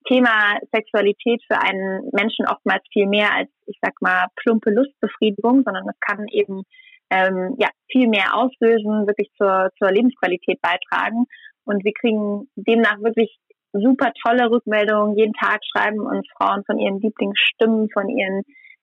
Thema 0.06 0.60
Sexualität 0.70 1.40
für 1.50 1.58
einen 1.58 2.10
Menschen 2.12 2.44
oftmals 2.46 2.82
viel 2.92 3.06
mehr 3.06 3.32
als, 3.32 3.48
ich 3.64 3.78
sag 3.80 3.94
mal, 4.02 4.26
plumpe 4.36 4.68
Lustbefriedigung, 4.70 5.62
sondern 5.64 5.88
es 5.88 6.00
kann 6.00 6.26
eben 6.28 6.64
ähm, 7.10 7.56
ja, 7.58 7.68
viel 7.90 8.08
mehr 8.08 8.36
auslösen, 8.36 9.06
wirklich 9.06 9.30
zur, 9.36 9.70
zur 9.78 9.90
Lebensqualität 9.90 10.60
beitragen. 10.60 11.26
Und 11.64 11.84
wir 11.84 11.92
kriegen 11.92 12.48
demnach 12.56 12.98
wirklich 13.00 13.38
super 13.72 14.12
tolle 14.24 14.50
Rückmeldungen. 14.50 15.16
Jeden 15.16 15.34
Tag 15.34 15.60
schreiben 15.64 16.00
uns 16.00 16.26
Frauen 16.36 16.64
von 16.64 16.78
ihren 16.78 17.00
Lieblingsstimmen, 17.00 17.88
von 17.92 18.08
ihren 18.08 18.42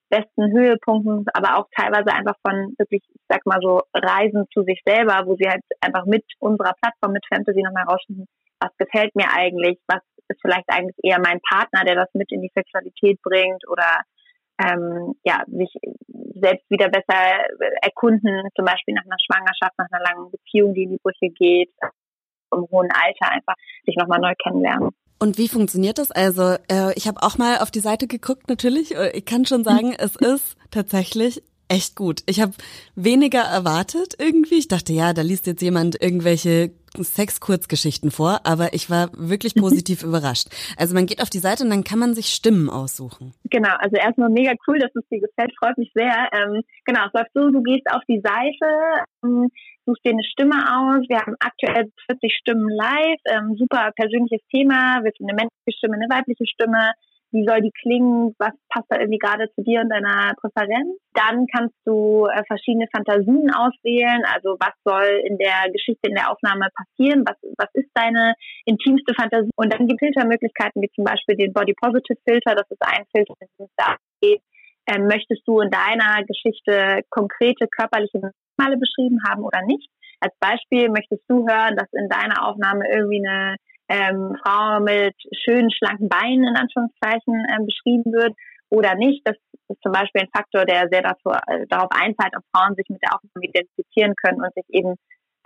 besten 0.09 0.51
Höhepunkten, 0.51 1.25
aber 1.33 1.57
auch 1.57 1.67
teilweise 1.75 2.13
einfach 2.15 2.35
von 2.45 2.73
wirklich, 2.77 3.03
ich 3.09 3.21
sag 3.27 3.45
mal 3.45 3.59
so, 3.61 3.81
Reisen 3.93 4.45
zu 4.53 4.63
sich 4.63 4.81
selber, 4.85 5.23
wo 5.25 5.35
sie 5.35 5.49
halt 5.49 5.63
einfach 5.81 6.05
mit 6.05 6.23
unserer 6.39 6.73
Plattform, 6.81 7.11
mit 7.11 7.25
Fantasy 7.27 7.61
nochmal 7.61 7.83
rausfinden, 7.83 8.25
was 8.59 8.71
gefällt 8.77 9.13
mir 9.15 9.27
eigentlich, 9.35 9.79
was 9.87 9.99
ist 10.29 10.41
vielleicht 10.41 10.69
eigentlich 10.69 10.95
eher 11.03 11.19
mein 11.19 11.39
Partner, 11.41 11.83
der 11.85 11.95
das 11.95 12.09
mit 12.13 12.31
in 12.31 12.41
die 12.41 12.51
Sexualität 12.53 13.21
bringt 13.21 13.67
oder 13.67 14.01
ähm, 14.59 15.13
ja, 15.23 15.43
sich 15.47 15.71
selbst 16.39 16.69
wieder 16.69 16.89
besser 16.89 17.15
erkunden, 17.81 18.49
zum 18.55 18.65
Beispiel 18.65 18.93
nach 18.93 19.05
einer 19.05 19.17
Schwangerschaft, 19.25 19.77
nach 19.77 19.87
einer 19.91 20.03
langen 20.03 20.31
Beziehung, 20.31 20.73
die 20.73 20.83
in 20.83 20.91
die 20.91 20.99
Brüche 21.01 21.29
geht, 21.33 21.71
im 22.51 22.67
hohen 22.71 22.89
Alter 22.91 23.31
einfach 23.31 23.55
sich 23.85 23.95
nochmal 23.95 24.19
neu 24.19 24.33
kennenlernen. 24.41 24.89
Und 25.19 25.37
wie 25.37 25.47
funktioniert 25.47 25.97
das? 25.97 26.11
Also 26.11 26.55
äh, 26.71 26.93
ich 26.95 27.07
habe 27.07 27.23
auch 27.23 27.37
mal 27.37 27.57
auf 27.59 27.71
die 27.71 27.79
Seite 27.79 28.07
geguckt 28.07 28.49
natürlich. 28.49 28.95
Äh, 28.95 29.11
ich 29.17 29.25
kann 29.25 29.45
schon 29.45 29.63
sagen, 29.63 29.93
es 29.97 30.15
ist 30.15 30.57
tatsächlich 30.69 31.41
echt 31.69 31.95
gut. 31.95 32.21
Ich 32.25 32.41
habe 32.41 32.53
weniger 32.95 33.41
erwartet 33.41 34.15
irgendwie. 34.19 34.55
Ich 34.55 34.67
dachte, 34.67 34.93
ja, 34.93 35.13
da 35.13 35.21
liest 35.21 35.47
jetzt 35.47 35.61
jemand 35.61 36.01
irgendwelche 36.01 36.71
Sex-Kurzgeschichten 36.95 38.11
vor, 38.11 38.41
aber 38.43 38.73
ich 38.73 38.89
war 38.89 39.09
wirklich 39.13 39.55
mhm. 39.55 39.61
positiv 39.61 40.03
überrascht. 40.03 40.47
Also 40.77 40.95
man 40.95 41.05
geht 41.05 41.21
auf 41.21 41.29
die 41.29 41.39
Seite 41.39 41.63
und 41.63 41.69
dann 41.69 41.83
kann 41.83 41.99
man 41.99 42.13
sich 42.15 42.27
Stimmen 42.27 42.69
aussuchen. 42.69 43.33
Genau, 43.49 43.75
also 43.77 43.97
erstmal 43.97 44.29
mega 44.29 44.53
cool, 44.67 44.79
dass 44.79 44.91
es 44.95 45.07
dir 45.09 45.19
gefällt, 45.19 45.53
freut 45.59 45.77
mich 45.77 45.91
sehr. 45.93 46.29
Ähm, 46.33 46.63
genau, 46.85 47.05
es 47.07 47.13
läuft 47.13 47.31
so, 47.33 47.49
du 47.49 47.61
gehst 47.61 47.85
auf 47.91 48.01
die 48.07 48.21
Seite, 48.21 49.05
ähm, 49.23 49.49
suchst 49.85 50.05
dir 50.05 50.11
eine 50.11 50.23
Stimme 50.23 50.55
aus. 50.55 51.05
Wir 51.07 51.19
haben 51.19 51.35
aktuell 51.39 51.91
40 52.07 52.33
Stimmen 52.41 52.69
live, 52.69 53.21
ähm, 53.25 53.55
super 53.57 53.91
persönliches 53.95 54.41
Thema, 54.49 55.03
wird 55.03 55.17
eine 55.19 55.33
männliche 55.33 55.77
Stimme, 55.77 55.95
eine 55.95 56.09
weibliche 56.09 56.45
Stimme, 56.47 56.91
wie 57.31 57.45
soll 57.45 57.61
die 57.61 57.71
klingen, 57.81 58.35
was 58.39 58.53
passt 58.69 58.87
da 58.89 58.99
irgendwie 58.99 59.19
gerade 59.19 59.51
zu 59.55 59.63
dir 59.63 59.81
und 59.81 59.89
deiner 59.89 60.33
Präferenz. 60.39 60.95
Dann 61.13 61.45
kannst 61.53 61.75
du 61.85 62.25
äh, 62.27 62.43
verschiedene 62.47 62.87
Fantasien 62.95 63.51
auswählen, 63.53 64.23
also 64.33 64.55
was 64.59 64.73
soll 64.85 65.21
in 65.25 65.37
der 65.37 65.71
Geschichte, 65.71 66.09
in 66.09 66.15
der 66.15 66.31
Aufnahme 66.31 66.69
passieren, 66.73 67.23
was, 67.27 67.37
was 67.57 67.69
ist 67.73 67.89
deine 67.93 68.33
intimste 68.65 69.13
Fantasie. 69.13 69.51
Und 69.55 69.73
dann 69.73 69.87
gibt 69.87 70.01
es 70.01 70.07
Filtermöglichkeiten, 70.07 70.81
wie 70.81 70.91
zum 70.95 71.03
Beispiel 71.03 71.35
den 71.35 71.53
Body 71.53 71.73
Positive 71.73 72.19
Filter, 72.27 72.55
das 72.55 72.69
ist 72.69 72.81
ein 72.81 73.05
Filter, 73.13 73.33
der 73.39 73.47
es 73.59 73.71
da 73.75 73.95
geht, 74.21 74.41
ähm, 74.87 75.07
möchtest 75.07 75.41
du 75.45 75.59
in 75.59 75.69
deiner 75.69 76.23
Geschichte 76.23 77.01
konkrete 77.09 77.67
körperliche 77.67 78.19
Merkmale 78.19 78.77
beschrieben 78.79 79.19
haben 79.27 79.43
oder 79.43 79.61
nicht. 79.63 79.89
Als 80.19 80.33
Beispiel 80.39 80.89
möchtest 80.89 81.23
du 81.27 81.45
hören, 81.47 81.75
dass 81.75 81.87
in 81.93 82.09
deiner 82.09 82.47
Aufnahme 82.47 82.85
irgendwie 82.89 83.21
eine 83.25 83.57
ähm, 83.89 84.35
Frau 84.43 84.79
mit 84.79 85.15
schönen, 85.43 85.71
schlanken 85.71 86.09
Beinen 86.09 86.43
in 86.43 86.55
Anführungszeichen 86.55 87.45
ähm, 87.49 87.65
beschrieben 87.65 88.11
wird 88.11 88.33
oder 88.69 88.95
nicht. 88.95 89.21
Das 89.25 89.35
ist 89.69 89.81
zum 89.81 89.91
Beispiel 89.91 90.21
ein 90.21 90.29
Faktor, 90.35 90.65
der 90.65 90.87
sehr 90.89 91.01
dazu, 91.01 91.29
äh, 91.29 91.65
darauf 91.67 91.89
einzahlt, 91.91 92.33
ob 92.35 92.43
Frauen 92.53 92.75
sich 92.75 92.87
mit 92.89 93.01
der 93.01 93.15
Aufnahme 93.15 93.45
identifizieren 93.45 94.13
können 94.15 94.41
und 94.41 94.53
sich 94.53 94.65
eben 94.69 94.95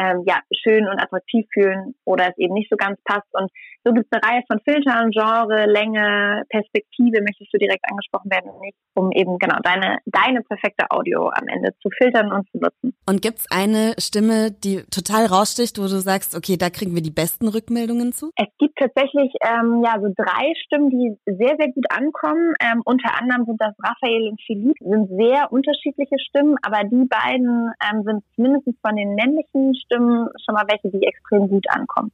ähm, 0.02 0.24
ja, 0.26 0.40
schön 0.64 0.88
und 0.88 1.00
attraktiv 1.00 1.46
fühlen 1.54 1.96
oder 2.06 2.30
es 2.30 2.38
eben 2.38 2.54
nicht 2.54 2.70
so 2.70 2.78
ganz 2.78 3.00
passt. 3.04 3.28
Und 3.34 3.52
so 3.84 3.94
gibt 3.94 4.08
es 4.10 4.12
eine 4.12 4.24
Reihe 4.24 4.44
von 4.48 4.60
Filtern, 4.64 5.10
Genre, 5.12 5.66
Länge, 5.66 6.44
Perspektive, 6.50 7.22
möchtest 7.22 7.54
du 7.54 7.58
direkt 7.58 7.84
angesprochen 7.90 8.30
werden 8.30 8.52
oder 8.52 8.60
nicht, 8.62 8.78
um 8.96 9.12
eben 9.12 9.38
genau 9.40 9.58
deine, 9.64 9.98
deine 10.06 10.42
perfekte 10.44 10.86
Audio 10.90 11.30
am 11.30 11.48
Ende 11.48 11.74
zu 11.82 11.90
filtern 11.98 12.32
und 12.32 12.48
zu 12.52 12.60
nutzen. 12.60 12.94
Und 13.08 13.22
gibt's 13.22 13.48
eine 13.50 13.94
Stimme, 13.98 14.52
die 14.52 14.84
total 14.92 15.26
raussticht, 15.26 15.78
wo 15.80 15.84
du 15.84 16.00
sagst, 16.00 16.36
okay, 16.38 16.58
da 16.58 16.70
kriegen 16.70 16.94
wir 16.94 17.02
die 17.02 17.12
besten 17.12 17.48
Rückmeldungen 17.48 18.14
zu? 18.14 18.32
Es 18.36 18.50
gibt 18.60 18.78
tatsächlich 18.78 19.34
ähm, 19.42 19.82
ja 19.84 19.98
so 20.00 20.14
drei 20.16 20.54
Stimmen, 20.66 20.90
die 20.90 21.18
sehr, 21.26 21.56
sehr 21.58 21.72
gut 21.72 21.86
ankommen. 21.90 22.54
Ähm, 22.62 22.82
unter 22.86 23.20
anderem 23.20 23.46
sind 23.46 23.60
das 23.60 23.74
Raphael 23.82 24.30
und 24.30 24.42
Philippe, 24.46 24.78
sind 24.80 25.10
sehr 25.18 25.52
unterschiedliche 25.52 26.18
Stimmen, 26.20 26.56
aber 26.62 26.84
die 26.84 27.08
beiden 27.10 27.74
ähm, 27.82 28.04
sind 28.04 28.24
mindestens 28.38 28.76
von 28.82 28.96
den 28.96 29.16
männlichen 29.16 29.74
Stimmen 29.76 29.91
schon 29.98 30.56
mal 30.56 30.66
welche, 30.68 30.90
die 30.90 31.06
extrem 31.06 31.48
gut 31.48 31.66
ankommen. 31.70 32.12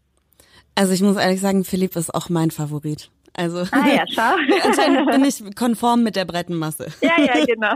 Also 0.75 0.93
ich 0.93 1.01
muss 1.01 1.17
ehrlich 1.17 1.41
sagen, 1.41 1.63
Philipp 1.63 1.95
ist 1.95 2.13
auch 2.13 2.29
mein 2.29 2.51
Favorit. 2.51 3.09
Also 3.33 3.59
ah, 3.71 3.87
ja, 3.87 4.03
schau. 4.09 4.35
anscheinend 4.63 5.09
bin 5.09 5.23
ich 5.23 5.55
konform 5.55 6.03
mit 6.03 6.15
der 6.15 6.25
breiten 6.25 6.55
Masse. 6.55 6.87
Ja, 7.01 7.19
ja, 7.19 7.45
genau. 7.45 7.73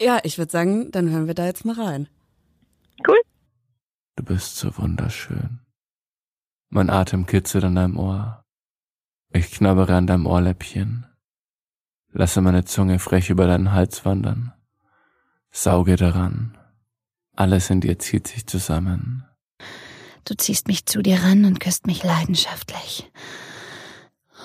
ja, 0.00 0.18
ich 0.22 0.38
würde 0.38 0.50
sagen, 0.50 0.90
dann 0.90 1.10
hören 1.10 1.26
wir 1.26 1.34
da 1.34 1.46
jetzt 1.46 1.64
mal 1.64 1.74
rein. 1.76 2.08
Cool. 3.06 3.20
Du 4.16 4.24
bist 4.24 4.56
so 4.56 4.76
wunderschön. 4.78 5.60
Mein 6.68 6.90
Atem 6.90 7.26
kitzelt 7.26 7.64
an 7.64 7.76
deinem 7.76 7.98
Ohr. 7.98 8.44
Ich 9.30 9.50
knabbere 9.50 9.94
an 9.94 10.06
deinem 10.06 10.26
Ohrläppchen. 10.26 11.06
Lasse 12.12 12.40
meine 12.40 12.64
Zunge 12.64 12.98
frech 12.98 13.30
über 13.30 13.46
deinen 13.46 13.72
Hals 13.72 14.04
wandern. 14.04 14.52
Sauge 15.50 15.96
daran. 15.96 16.55
Alles 17.36 17.68
in 17.68 17.82
dir 17.82 17.98
zieht 17.98 18.26
sich 18.26 18.46
zusammen. 18.46 19.24
Du 20.24 20.34
ziehst 20.34 20.68
mich 20.68 20.86
zu 20.86 21.02
dir 21.02 21.22
ran 21.22 21.44
und 21.44 21.60
küsst 21.60 21.86
mich 21.86 22.02
leidenschaftlich. 22.02 23.12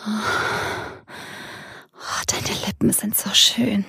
Oh, 0.05 0.21
oh, 1.93 2.23
deine 2.27 2.65
Lippen 2.65 2.91
sind 2.91 3.17
so 3.17 3.29
schön. 3.33 3.85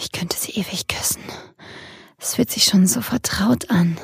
Ich 0.00 0.10
könnte 0.10 0.36
sie 0.36 0.52
ewig 0.52 0.88
küssen. 0.88 1.22
Es 2.18 2.34
fühlt 2.34 2.50
sich 2.50 2.64
schon 2.64 2.88
so 2.88 3.00
vertraut 3.00 3.70
an. 3.70 3.96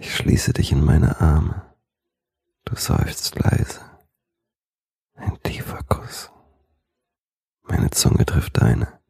Ich 0.00 0.14
schließe 0.16 0.52
dich 0.52 0.72
in 0.72 0.84
meine 0.84 1.20
Arme. 1.20 1.62
Du 2.64 2.74
seufzt 2.74 3.38
leise. 3.38 3.80
Ein 5.14 5.40
tiefer 5.44 5.82
Kuss. 5.84 6.30
Meine 7.62 7.90
Zunge 7.90 8.26
trifft 8.26 8.60
deine, 8.60 9.00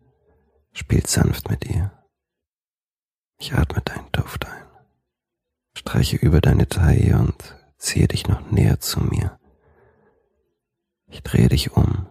spielt 0.72 1.06
sanft 1.06 1.48
mit 1.48 1.64
ihr. 1.64 1.90
Ich 3.42 3.54
atme 3.54 3.82
deinen 3.84 4.06
Duft 4.12 4.46
ein, 4.46 4.62
streiche 5.76 6.16
über 6.16 6.40
deine 6.40 6.68
Taille 6.68 7.18
und 7.18 7.56
ziehe 7.76 8.06
dich 8.06 8.28
noch 8.28 8.52
näher 8.52 8.78
zu 8.78 9.00
mir. 9.00 9.36
Ich 11.10 11.24
drehe 11.24 11.48
dich 11.48 11.72
um 11.72 12.06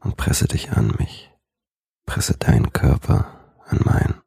und 0.00 0.16
presse 0.16 0.48
dich 0.48 0.72
an 0.72 0.96
mich, 0.98 1.30
presse 2.06 2.36
deinen 2.36 2.72
Körper 2.72 3.56
an 3.66 3.78
meinen. 3.84 4.20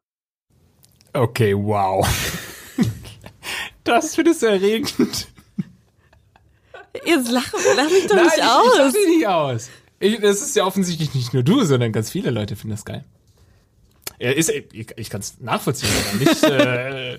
Okay, 1.12 1.54
wow. 1.54 2.08
Das 3.84 4.14
findest 4.14 4.40
du 4.40 4.46
erregend. 4.46 5.28
Jetzt 7.04 7.30
lach, 7.30 7.52
lach 7.76 7.90
mich 7.90 8.06
doch 8.06 8.14
Nein, 8.14 8.24
nicht 8.24 8.38
ich, 8.38 8.42
aus. 8.42 8.72
ich 8.72 8.78
lass 8.78 8.92
dich 8.94 9.08
nicht 9.08 9.26
aus. 9.26 9.70
Ich, 10.00 10.20
das 10.20 10.40
ist 10.40 10.56
ja 10.56 10.64
offensichtlich 10.64 11.14
nicht 11.14 11.34
nur 11.34 11.42
du, 11.42 11.62
sondern 11.64 11.92
ganz 11.92 12.08
viele 12.08 12.30
Leute 12.30 12.56
finden 12.56 12.70
das 12.70 12.86
geil. 12.86 13.04
Er 14.22 14.36
ist, 14.36 14.50
ich, 14.50 14.86
ich 14.96 15.10
kann 15.10 15.20
es 15.20 15.40
nachvollziehen, 15.40 15.90
nicht. 16.18 16.44
äh, 16.44 17.18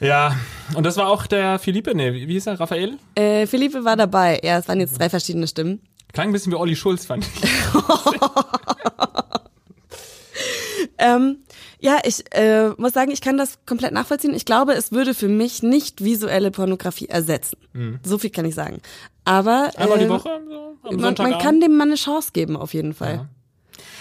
ja, 0.00 0.34
und 0.74 0.84
das 0.84 0.96
war 0.96 1.08
auch 1.08 1.26
der 1.28 1.60
Philippe, 1.60 1.94
nee, 1.94 2.12
wie 2.12 2.26
hieß 2.32 2.48
er, 2.48 2.58
Raphael? 2.58 2.98
Äh, 3.14 3.46
Philippe 3.46 3.84
war 3.84 3.96
dabei. 3.96 4.40
Ja, 4.42 4.58
es 4.58 4.66
waren 4.66 4.80
jetzt 4.80 4.98
drei 4.98 5.08
verschiedene 5.08 5.46
Stimmen. 5.46 5.80
Klang 6.12 6.28
ein 6.30 6.32
bisschen 6.32 6.50
wie 6.52 6.56
Olli 6.56 6.74
Schulz, 6.74 7.06
fand 7.06 7.24
ich. 7.24 7.50
Ähm, 10.98 11.38
ja, 11.80 11.98
ich 12.04 12.24
äh, 12.32 12.68
muss 12.76 12.92
sagen, 12.92 13.10
ich 13.10 13.20
kann 13.20 13.36
das 13.36 13.58
komplett 13.66 13.92
nachvollziehen. 13.92 14.34
Ich 14.34 14.44
glaube, 14.44 14.72
es 14.74 14.92
würde 14.92 15.14
für 15.14 15.26
mich 15.28 15.62
nicht 15.62 16.04
visuelle 16.04 16.52
Pornografie 16.52 17.08
ersetzen. 17.08 17.56
So 18.04 18.18
viel 18.18 18.30
kann 18.30 18.44
ich 18.44 18.54
sagen. 18.54 18.80
Aber 19.24 19.70
Mhm. 19.76 19.82
Einmal 19.82 19.98
die 19.98 20.04
äh, 20.04 20.08
Woche, 20.08 20.40
so, 20.48 20.88
am 20.88 20.96
man, 20.96 21.14
man 21.18 21.38
kann 21.38 21.60
dem 21.60 21.76
Mann 21.76 21.88
eine 21.88 21.96
Chance 21.96 22.30
geben, 22.32 22.56
auf 22.56 22.72
jeden 22.72 22.94
Fall. 22.94 23.14
Ja. 23.14 23.28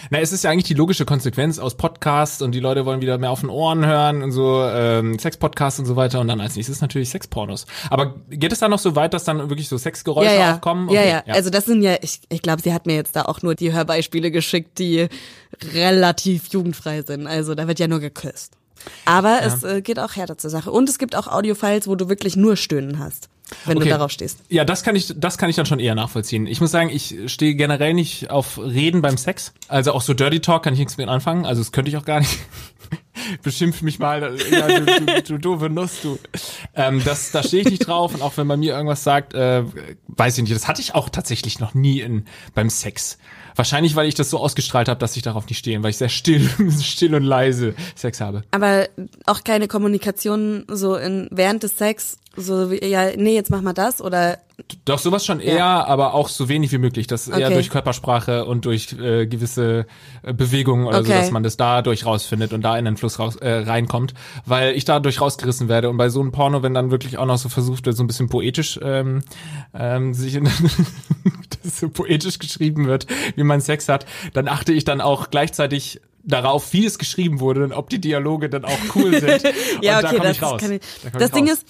Na, 0.09 0.19
es 0.19 0.31
ist 0.31 0.43
ja 0.43 0.51
eigentlich 0.51 0.65
die 0.65 0.73
logische 0.73 1.05
Konsequenz 1.05 1.59
aus 1.59 1.75
Podcasts 1.75 2.41
und 2.41 2.53
die 2.53 2.59
Leute 2.59 2.85
wollen 2.85 3.01
wieder 3.01 3.17
mehr 3.17 3.31
auf 3.31 3.41
den 3.41 3.49
Ohren 3.49 3.85
hören 3.85 4.23
und 4.23 4.31
so 4.31 4.63
ähm, 4.63 5.19
Sexpodcasts 5.19 5.79
und 5.79 5.85
so 5.85 5.95
weiter 5.95 6.19
und 6.19 6.27
dann 6.27 6.41
als 6.41 6.55
nächstes 6.55 6.81
natürlich 6.81 7.09
Sexpornos. 7.09 7.65
Aber 7.89 8.15
geht 8.29 8.51
es 8.51 8.59
dann 8.59 8.71
noch 8.71 8.79
so 8.79 8.95
weit, 8.95 9.13
dass 9.13 9.23
dann 9.23 9.49
wirklich 9.49 9.67
so 9.67 9.77
Sexgeräusche 9.77 10.33
ja, 10.33 10.39
ja. 10.39 10.53
aufkommen? 10.55 10.89
Ja, 10.89 11.01
Okay, 11.01 11.21
ja, 11.27 11.33
Also 11.33 11.49
das 11.49 11.65
sind 11.65 11.81
ja, 11.81 11.95
ich, 12.01 12.21
ich 12.29 12.41
glaube, 12.41 12.61
sie 12.61 12.73
hat 12.73 12.85
mir 12.85 12.95
jetzt 12.95 13.15
da 13.15 13.23
auch 13.23 13.41
nur 13.41 13.55
die 13.55 13.73
Hörbeispiele 13.73 14.31
geschickt, 14.31 14.79
die 14.79 15.07
relativ 15.73 16.47
jugendfrei 16.47 17.01
sind. 17.03 17.27
Also 17.27 17.55
da 17.55 17.67
wird 17.67 17.79
ja 17.79 17.87
nur 17.87 17.99
geküsst. 17.99 18.53
Aber 19.05 19.41
es 19.43 19.63
äh, 19.63 19.81
geht 19.81 19.99
auch 19.99 20.15
härter 20.15 20.37
zur 20.37 20.49
Sache. 20.49 20.71
Und 20.71 20.89
es 20.89 20.97
gibt 20.97 21.15
auch 21.15 21.27
Audiofiles, 21.27 21.87
wo 21.87 21.95
du 21.95 22.09
wirklich 22.09 22.35
nur 22.35 22.55
Stöhnen 22.55 22.99
hast, 22.99 23.29
wenn 23.65 23.77
Okay. 23.77 23.85
du 23.89 23.91
darauf 23.91 24.11
stehst. 24.11 24.39
Ja, 24.49 24.65
das 24.65 24.83
kann 24.83 24.95
ich, 24.95 25.13
das 25.15 25.37
kann 25.37 25.49
ich 25.49 25.55
dann 25.55 25.65
schon 25.65 25.79
eher 25.79 25.95
nachvollziehen. 25.95 26.47
Ich 26.47 26.61
muss 26.61 26.71
sagen, 26.71 26.89
ich 26.89 27.15
stehe 27.27 27.55
generell 27.55 27.93
nicht 27.93 28.29
auf 28.31 28.57
Reden 28.57 29.01
beim 29.01 29.17
Sex. 29.17 29.53
Also 29.67 29.93
auch 29.93 30.01
so 30.01 30.13
Dirty 30.13 30.39
Talk 30.39 30.63
kann 30.63 30.73
ich 30.73 30.79
nichts 30.79 30.97
mit 30.97 31.07
anfangen. 31.09 31.45
Also 31.45 31.61
das 31.61 31.71
könnte 31.71 31.89
ich 31.89 31.97
auch 31.97 32.05
gar 32.05 32.19
nicht. 32.19 32.37
Beschimpf 33.43 33.81
mich 33.81 33.99
mal, 33.99 34.37
ja, 34.51 34.67
du, 34.67 34.85
du, 34.85 35.21
du 35.21 35.37
doofe 35.37 35.69
Nuss, 35.69 36.01
du. 36.01 36.19
Ähm, 36.75 37.01
das, 37.03 37.31
da 37.31 37.43
stehe 37.43 37.63
ich 37.63 37.69
nicht 37.69 37.87
drauf. 37.87 38.13
Und 38.13 38.21
auch 38.21 38.37
wenn 38.37 38.47
man 38.47 38.59
mir 38.59 38.73
irgendwas 38.73 39.03
sagt, 39.03 39.33
äh, 39.33 39.63
weiß 40.07 40.37
ich 40.37 40.43
nicht. 40.43 40.55
Das 40.55 40.67
hatte 40.67 40.81
ich 40.81 40.95
auch 40.95 41.09
tatsächlich 41.09 41.59
noch 41.59 41.73
nie 41.73 42.01
in, 42.01 42.25
beim 42.53 42.69
Sex. 42.69 43.17
Wahrscheinlich, 43.55 43.95
weil 43.95 44.07
ich 44.07 44.15
das 44.15 44.29
so 44.29 44.39
ausgestrahlt 44.39 44.87
habe, 44.87 44.99
dass 44.99 45.15
ich 45.15 45.23
darauf 45.23 45.47
nicht 45.47 45.57
stehe, 45.57 45.81
weil 45.83 45.89
ich 45.89 45.97
sehr 45.97 46.09
still, 46.09 46.49
still 46.81 47.15
und 47.15 47.23
leise 47.23 47.75
Sex 47.95 48.21
habe. 48.21 48.43
Aber 48.51 48.87
auch 49.25 49.43
keine 49.43 49.67
Kommunikation 49.67 50.65
so 50.69 50.95
in 50.95 51.27
während 51.31 51.63
des 51.63 51.77
Sex, 51.77 52.17
so 52.35 52.71
wie, 52.71 52.83
ja, 52.85 53.15
nee, 53.15 53.35
jetzt 53.35 53.49
mach 53.49 53.61
mal 53.61 53.73
das 53.73 54.01
oder 54.01 54.39
Doch, 54.85 54.99
sowas 54.99 55.25
schon 55.25 55.39
eher, 55.39 55.65
aber 55.65 56.13
auch 56.13 56.27
so 56.29 56.49
wenig 56.49 56.71
wie 56.71 56.77
möglich. 56.77 57.07
Das 57.07 57.27
eher 57.27 57.47
Okay. 57.47 57.53
durch 57.55 57.69
Körpersprache 57.69 58.45
und 58.45 58.65
durch 58.65 58.93
äh, 58.93 59.25
gewisse 59.27 59.85
äh, 60.23 60.33
Bewegungen 60.33 60.85
oder 60.87 61.03
so, 61.03 61.11
Okay. 61.11 61.19
dass 61.21 61.31
man 61.31 61.43
das 61.43 61.57
dadurch 61.57 62.05
rausfindet 62.05 62.53
und 62.53 62.61
da 62.61 62.77
in 62.77 62.85
den 62.85 62.97
Fluss 62.97 63.19
raus, 63.19 63.35
äh, 63.37 63.49
reinkommt. 63.51 64.13
Weil 64.45 64.73
ich 64.75 64.85
dadurch 64.85 65.21
rausgerissen 65.21 65.67
werde. 65.69 65.89
Und 65.89 65.97
bei 65.97 66.09
so 66.09 66.19
einem 66.21 66.31
Porno, 66.31 66.63
wenn 66.63 66.73
dann 66.73 66.91
wirklich 66.91 67.17
auch 67.17 67.25
noch 67.25 67.37
so 67.37 67.49
versucht 67.49 67.85
wird, 67.85 67.95
so 67.97 68.03
ein 68.03 68.07
bisschen 68.07 68.29
poetisch 68.29 68.79
ähm, 68.81 69.23
ähm, 69.73 70.13
sich 70.13 70.35
in, 70.35 70.45
das 71.63 71.79
so 71.79 71.89
poetisch 71.89 72.39
geschrieben 72.39 72.87
wird, 72.87 73.07
wie 73.35 73.43
man 73.43 73.61
Sex 73.61 73.87
hat, 73.89 74.05
dann 74.33 74.47
achte 74.47 74.73
ich 74.73 74.83
dann 74.83 75.01
auch 75.01 75.29
gleichzeitig 75.29 76.01
darauf, 76.23 76.71
wie 76.73 76.85
es 76.85 76.99
geschrieben 76.99 77.39
wurde 77.39 77.63
und 77.63 77.73
ob 77.73 77.89
die 77.89 77.99
Dialoge 77.99 78.47
dann 78.49 78.63
auch 78.65 78.77
cool 78.95 79.11
sind. 79.19 79.41
ja, 79.81 79.97
und 79.97 80.03
da 80.03 80.09
okay, 80.09 80.17
komm 80.17 80.27
das 80.27 80.37
ich 80.37 80.43
raus. 80.43 80.61
ich. 80.61 80.81
Da 81.03 81.09
Das 81.19 81.29
ich 81.29 81.33
Ding 81.33 81.49
raus. 81.49 81.57
ist, 81.57 81.65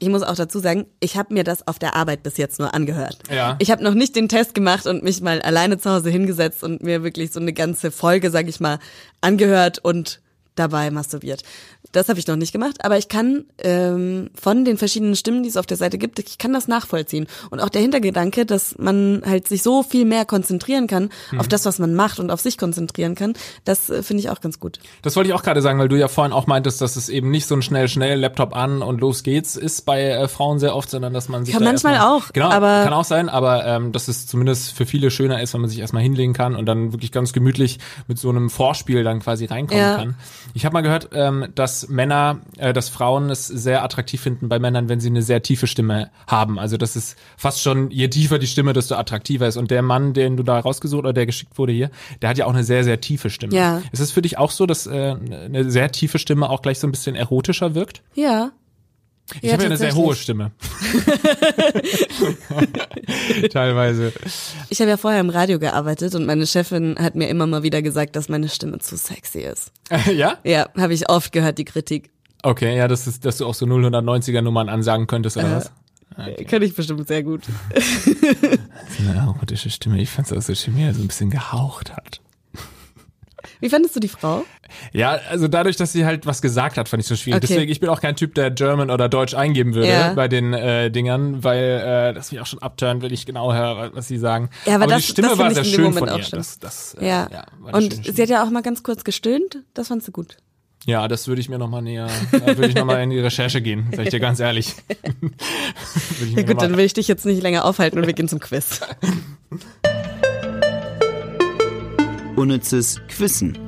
ich 0.00 0.08
muss 0.08 0.22
auch 0.22 0.34
dazu 0.34 0.58
sagen, 0.58 0.86
ich 0.98 1.16
habe 1.16 1.32
mir 1.34 1.44
das 1.44 1.68
auf 1.68 1.78
der 1.78 1.94
Arbeit 1.94 2.22
bis 2.22 2.38
jetzt 2.38 2.58
nur 2.58 2.74
angehört. 2.74 3.18
Ja. 3.30 3.56
Ich 3.58 3.70
habe 3.70 3.84
noch 3.84 3.94
nicht 3.94 4.16
den 4.16 4.28
Test 4.28 4.54
gemacht 4.54 4.86
und 4.86 5.04
mich 5.04 5.20
mal 5.20 5.42
alleine 5.42 5.78
zu 5.78 5.90
Hause 5.90 6.10
hingesetzt 6.10 6.64
und 6.64 6.82
mir 6.82 7.02
wirklich 7.04 7.30
so 7.32 7.38
eine 7.38 7.52
ganze 7.52 7.90
Folge, 7.90 8.30
sag 8.30 8.48
ich 8.48 8.60
mal, 8.60 8.78
angehört 9.20 9.78
und 9.78 10.20
dabei 10.54 10.90
masturbiert. 10.90 11.42
Das 11.92 12.08
habe 12.08 12.18
ich 12.20 12.26
noch 12.26 12.36
nicht 12.36 12.52
gemacht, 12.52 12.84
aber 12.84 12.98
ich 12.98 13.08
kann 13.08 13.44
ähm, 13.58 14.30
von 14.40 14.64
den 14.64 14.78
verschiedenen 14.78 15.16
Stimmen, 15.16 15.42
die 15.42 15.48
es 15.48 15.56
auf 15.56 15.66
der 15.66 15.76
Seite 15.76 15.98
gibt, 15.98 16.18
ich 16.20 16.38
kann 16.38 16.52
das 16.52 16.68
nachvollziehen. 16.68 17.26
Und 17.50 17.60
auch 17.60 17.68
der 17.68 17.82
Hintergedanke, 17.82 18.46
dass 18.46 18.76
man 18.78 19.22
halt 19.26 19.48
sich 19.48 19.62
so 19.62 19.82
viel 19.82 20.04
mehr 20.04 20.24
konzentrieren 20.24 20.86
kann 20.86 21.10
auf 21.36 21.48
das, 21.48 21.64
was 21.66 21.78
man 21.80 21.94
macht 21.94 22.20
und 22.20 22.30
auf 22.30 22.40
sich 22.40 22.58
konzentrieren 22.58 23.14
kann, 23.16 23.34
das 23.64 23.90
äh, 23.90 24.02
finde 24.02 24.22
ich 24.22 24.30
auch 24.30 24.40
ganz 24.40 24.60
gut. 24.60 24.78
Das 25.02 25.16
wollte 25.16 25.28
ich 25.30 25.34
auch 25.34 25.42
gerade 25.42 25.62
sagen, 25.62 25.78
weil 25.80 25.88
du 25.88 25.96
ja 25.96 26.08
vorhin 26.08 26.32
auch 26.32 26.46
meintest, 26.46 26.80
dass 26.80 26.96
es 26.96 27.08
eben 27.08 27.30
nicht 27.30 27.46
so 27.46 27.56
ein 27.56 27.62
schnell, 27.62 27.88
schnell 27.88 28.20
Laptop 28.20 28.54
an 28.54 28.82
und 28.82 29.00
los 29.00 29.22
geht's 29.22 29.56
ist 29.56 29.84
bei 29.84 30.02
äh, 30.10 30.28
Frauen 30.28 30.58
sehr 30.60 30.76
oft, 30.76 30.90
sondern 30.90 31.12
dass 31.12 31.28
man 31.28 31.44
sich 31.44 31.54
Kann 31.54 31.64
manchmal 31.64 31.94
erstmal- 31.94 32.16
auch, 32.18 32.32
genau, 32.32 32.50
aber- 32.50 32.84
kann 32.84 32.92
auch 32.92 33.04
sein, 33.04 33.28
aber 33.28 33.66
ähm, 33.66 33.90
dass 33.92 34.06
es 34.08 34.26
zumindest 34.26 34.72
für 34.74 34.86
viele 34.86 35.10
schöner 35.10 35.42
ist, 35.42 35.54
wenn 35.54 35.60
man 35.60 35.70
sich 35.70 35.80
erstmal 35.80 36.02
hinlegen 36.02 36.34
kann 36.34 36.54
und 36.54 36.66
dann 36.66 36.92
wirklich 36.92 37.10
ganz 37.12 37.32
gemütlich 37.32 37.78
mit 38.06 38.18
so 38.18 38.28
einem 38.30 38.48
Vorspiel 38.48 39.02
dann 39.02 39.20
quasi 39.20 39.46
reinkommen 39.46 39.82
Ja. 39.82 39.96
kann. 39.96 40.14
Ich 40.54 40.64
habe 40.64 40.72
mal 40.74 40.82
gehört, 40.82 41.08
ähm, 41.14 41.46
dass 41.54 41.79
Männer, 41.88 42.40
äh, 42.58 42.72
dass 42.72 42.88
Frauen 42.88 43.30
es 43.30 43.46
sehr 43.46 43.82
attraktiv 43.82 44.20
finden 44.20 44.48
bei 44.48 44.58
Männern, 44.58 44.88
wenn 44.88 45.00
sie 45.00 45.08
eine 45.08 45.22
sehr 45.22 45.42
tiefe 45.42 45.66
Stimme 45.66 46.10
haben. 46.26 46.58
Also 46.58 46.76
das 46.76 46.96
ist 46.96 47.16
fast 47.36 47.62
schon, 47.62 47.90
je 47.90 48.08
tiefer 48.08 48.38
die 48.38 48.46
Stimme, 48.46 48.72
desto 48.72 48.94
attraktiver 48.94 49.46
ist. 49.46 49.56
Und 49.56 49.70
der 49.70 49.82
Mann, 49.82 50.12
den 50.12 50.36
du 50.36 50.42
da 50.42 50.58
rausgesucht 50.58 51.00
oder 51.00 51.12
der 51.12 51.26
geschickt 51.26 51.58
wurde 51.58 51.72
hier, 51.72 51.90
der 52.22 52.30
hat 52.30 52.38
ja 52.38 52.46
auch 52.46 52.54
eine 52.54 52.64
sehr, 52.64 52.84
sehr 52.84 53.00
tiefe 53.00 53.30
Stimme. 53.30 53.54
Ja. 53.54 53.82
Ist 53.92 54.00
es 54.00 54.10
für 54.10 54.22
dich 54.22 54.38
auch 54.38 54.50
so, 54.50 54.66
dass 54.66 54.86
äh, 54.86 55.16
eine 55.44 55.70
sehr 55.70 55.90
tiefe 55.92 56.18
Stimme 56.18 56.50
auch 56.50 56.62
gleich 56.62 56.78
so 56.78 56.86
ein 56.86 56.92
bisschen 56.92 57.16
erotischer 57.16 57.74
wirkt? 57.74 58.02
Ja. 58.14 58.52
Ich 59.36 59.42
Ja, 59.42 59.52
habe 59.52 59.62
ja 59.62 59.68
eine 59.68 59.76
sehr 59.76 59.94
hohe 59.94 60.16
Stimme. 60.16 60.50
Teilweise. 63.52 64.12
Ich 64.68 64.80
habe 64.80 64.90
ja 64.90 64.96
vorher 64.96 65.20
im 65.20 65.30
Radio 65.30 65.58
gearbeitet 65.58 66.14
und 66.14 66.26
meine 66.26 66.46
Chefin 66.46 66.96
hat 66.98 67.14
mir 67.14 67.28
immer 67.28 67.46
mal 67.46 67.62
wieder 67.62 67.82
gesagt, 67.82 68.16
dass 68.16 68.28
meine 68.28 68.48
Stimme 68.48 68.78
zu 68.78 68.96
sexy 68.96 69.40
ist. 69.40 69.72
ja? 70.14 70.38
Ja, 70.44 70.68
habe 70.76 70.94
ich 70.94 71.08
oft 71.08 71.32
gehört, 71.32 71.58
die 71.58 71.64
Kritik. 71.64 72.10
Okay, 72.42 72.76
ja, 72.76 72.88
das 72.88 73.06
ist, 73.06 73.24
dass 73.24 73.36
du 73.36 73.46
auch 73.46 73.54
so 73.54 73.66
090er 73.66 74.40
Nummern 74.40 74.68
ansagen 74.68 75.06
könntest, 75.06 75.36
oder 75.36 75.48
Äh, 75.48 75.56
was? 75.56 75.72
Kann 76.48 76.62
ich 76.62 76.74
bestimmt 76.74 77.06
sehr 77.06 77.22
gut. 77.22 77.42
Eine 78.98 79.18
erotische 79.18 79.70
Stimme. 79.70 80.00
Ich 80.00 80.10
fand's 80.10 80.32
auch 80.32 80.42
so 80.42 80.54
schön, 80.54 80.76
wie 80.76 80.82
er 80.82 80.92
so 80.92 81.00
ein 81.02 81.06
bisschen 81.06 81.30
gehaucht 81.30 81.92
hat. 81.96 82.20
Wie 83.60 83.70
fandest 83.70 83.96
du 83.96 84.00
die 84.00 84.08
Frau? 84.08 84.44
Ja, 84.92 85.18
also 85.28 85.48
dadurch, 85.48 85.76
dass 85.76 85.92
sie 85.92 86.04
halt 86.04 86.26
was 86.26 86.42
gesagt 86.42 86.76
hat, 86.78 86.88
fand 86.88 87.02
ich 87.02 87.06
so 87.06 87.16
schwierig. 87.16 87.38
Okay. 87.42 87.46
Deswegen, 87.54 87.70
ich 87.72 87.80
bin 87.80 87.88
auch 87.88 88.00
kein 88.00 88.16
Typ, 88.16 88.34
der 88.34 88.50
German 88.50 88.90
oder 88.90 89.08
Deutsch 89.08 89.34
eingeben 89.34 89.74
würde 89.74 89.88
Ja. 89.88 90.12
bei 90.14 90.28
den 90.28 90.52
äh, 90.52 90.90
Dingern, 90.90 91.42
weil 91.44 92.10
äh, 92.10 92.14
das 92.14 92.30
mich 92.32 92.40
auch 92.40 92.46
schon 92.46 92.60
abturnt, 92.60 93.02
wenn 93.02 93.12
ich 93.12 93.26
genau 93.26 93.52
höre, 93.52 93.94
was 93.94 94.08
sie 94.08 94.18
sagen. 94.18 94.50
Ja, 94.66 94.76
aber 94.76 94.86
das- 94.86 95.02
die 95.02 95.08
Stimme 95.12 95.28
das 95.28 95.38
war 95.38 95.54
sehr 95.54 95.64
schön 95.64 95.92
von 95.92 95.94
Moment 96.04 96.18
ihr. 96.18 96.24
schön. 96.24 96.38
Das, 96.38 96.58
das, 96.58 96.94
äh, 97.00 97.06
Ja. 97.08 97.28
war 97.60 97.74
eine 97.74 97.76
Und 97.76 97.92
schöne 97.92 97.94
sie 97.96 98.02
Stimme. 98.12 98.22
hat 98.22 98.28
ja 98.28 98.44
auch 98.44 98.50
mal 98.50 98.62
ganz 98.62 98.82
kurz 98.82 99.04
gestöhnt. 99.04 99.58
Das 99.74 99.88
fandst 99.88 100.08
du 100.08 100.12
gut. 100.12 100.36
Ja, 100.86 101.08
das 101.08 101.28
würde 101.28 101.42
ich 101.42 101.50
mir 101.50 101.58
nochmal 101.58 101.82
näher, 101.82 102.08
da 102.32 102.46
würde 102.46 102.68
ich 102.68 102.74
nochmal 102.74 103.02
in 103.02 103.10
die 103.10 103.18
Recherche 103.18 103.60
gehen, 103.60 103.88
sag 103.94 104.04
ich 104.04 104.10
dir 104.10 104.20
ganz 104.20 104.40
ehrlich. 104.40 104.74
Ja 106.34 106.42
gut, 106.42 106.60
dann 106.62 106.76
will 106.76 106.84
ich 106.86 106.94
dich 106.94 107.06
jetzt 107.08 107.26
nicht 107.26 107.42
länger 107.42 107.64
aufhalten 107.66 107.98
und 107.98 108.06
wir 108.06 108.12
gehen 108.14 108.28
zum 108.28 108.40
Quiz. 108.40 108.80
Unnützes 112.36 113.00
Quissen. 113.08 113.58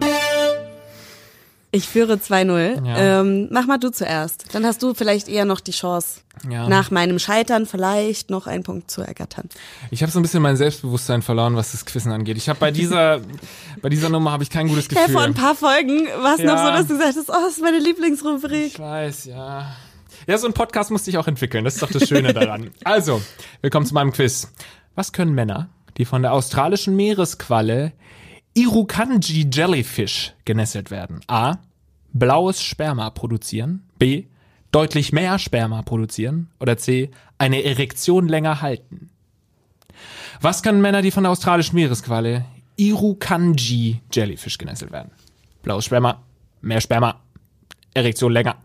Ich 1.74 1.88
führe 1.88 2.14
2-0. 2.16 2.87
Ja. 2.87 3.20
Ähm, 3.22 3.48
mach 3.50 3.66
mal 3.66 3.78
du 3.78 3.90
zuerst. 3.90 4.54
Dann 4.54 4.66
hast 4.66 4.82
du 4.82 4.92
vielleicht 4.92 5.26
eher 5.28 5.46
noch 5.46 5.58
die 5.61 5.70
Chance, 5.70 6.20
Ja. 6.48 6.68
nach 6.68 6.90
meinem 6.90 7.18
Scheitern 7.18 7.64
vielleicht 7.64 8.28
noch 8.28 8.46
einen 8.46 8.62
Punkt 8.62 8.90
zu 8.90 9.00
ergattern. 9.00 9.48
Ich 9.90 10.02
habe 10.02 10.12
so 10.12 10.18
ein 10.18 10.22
bisschen 10.22 10.42
mein 10.42 10.56
Selbstbewusstsein 10.58 11.22
verloren, 11.22 11.56
was 11.56 11.72
das 11.72 11.87
Quissen 11.87 12.12
angeht. 12.12 12.37
Ich 12.37 12.50
habe 12.50 12.58
bei 12.61 12.70
dieser, 12.70 13.20
bei 13.80 13.88
dieser 13.88 14.11
Nummer 14.11 14.32
habe 14.32 14.42
ich 14.42 14.50
kein 14.50 14.68
gutes 14.68 14.87
Gefühl. 14.87 15.04
Hey, 15.06 15.12
vor 15.12 15.22
ein 15.22 15.32
paar 15.32 15.54
Folgen 15.54 16.06
war 16.20 16.35
es 16.35 16.40
Ja. 16.42 16.54
noch 16.54 16.62
so, 16.62 16.70
dass 16.72 16.87
du 16.88 16.94
gesagt 16.98 17.16
hast, 17.16 17.30
oh, 17.30 17.42
das 17.42 17.52
ist 17.54 17.62
meine 17.62 17.78
Lieblingsrubrik. 17.78 18.66
Ich 18.66 18.78
weiß, 18.78 19.24
ja. 19.24 19.74
Ja, 20.26 20.37
so 20.38 20.46
ein 20.46 20.52
Podcast 20.52 20.90
musste 20.90 21.08
ich 21.08 21.16
auch 21.16 21.26
entwickeln. 21.26 21.64
Das 21.64 21.74
ist 21.76 21.82
doch 21.82 21.90
das 21.90 22.06
Schöne 22.06 22.35
daran. 22.35 22.70
Also, 22.85 23.22
willkommen 23.62 23.87
zu 23.87 23.94
meinem 23.94 24.12
Quiz. 24.12 24.52
Was 24.94 25.12
können 25.12 25.32
Männer, 25.35 25.70
die 25.96 26.04
von 26.04 26.20
der 26.20 26.35
australischen 26.35 26.94
Meeresqualle 26.96 27.92
Irukandji 28.55 29.49
Jellyfish 29.51 30.35
genesselt 30.45 30.91
werden? 30.91 31.21
A. 31.27 31.57
Blaues 32.12 32.62
Sperma 32.62 33.09
produzieren. 33.11 33.83
B. 33.99 34.25
Deutlich 34.73 35.12
mehr 35.12 35.38
Sperma 35.38 35.83
produzieren. 35.83 36.51
Oder 36.61 36.77
C. 36.77 37.11
Eine 37.38 37.65
Erektion 37.65 38.29
länger 38.29 38.61
halten. 38.61 39.11
Was 40.43 40.62
können 40.62 40.83
Männer, 40.83 41.03
die 41.03 41.11
von 41.11 41.23
der 41.23 41.33
australischen 41.33 41.77
Meeresqualle 41.77 42.45
Irukandji 42.77 44.03
Jellyfish 44.12 44.59
genesselt 44.59 44.93
werden? 44.93 45.12
Blaues 45.62 45.85
Sperma, 45.85 46.23
mehr 46.61 46.81
Sperma, 46.81 47.21
Erektion 47.95 48.33
länger. 48.33 48.57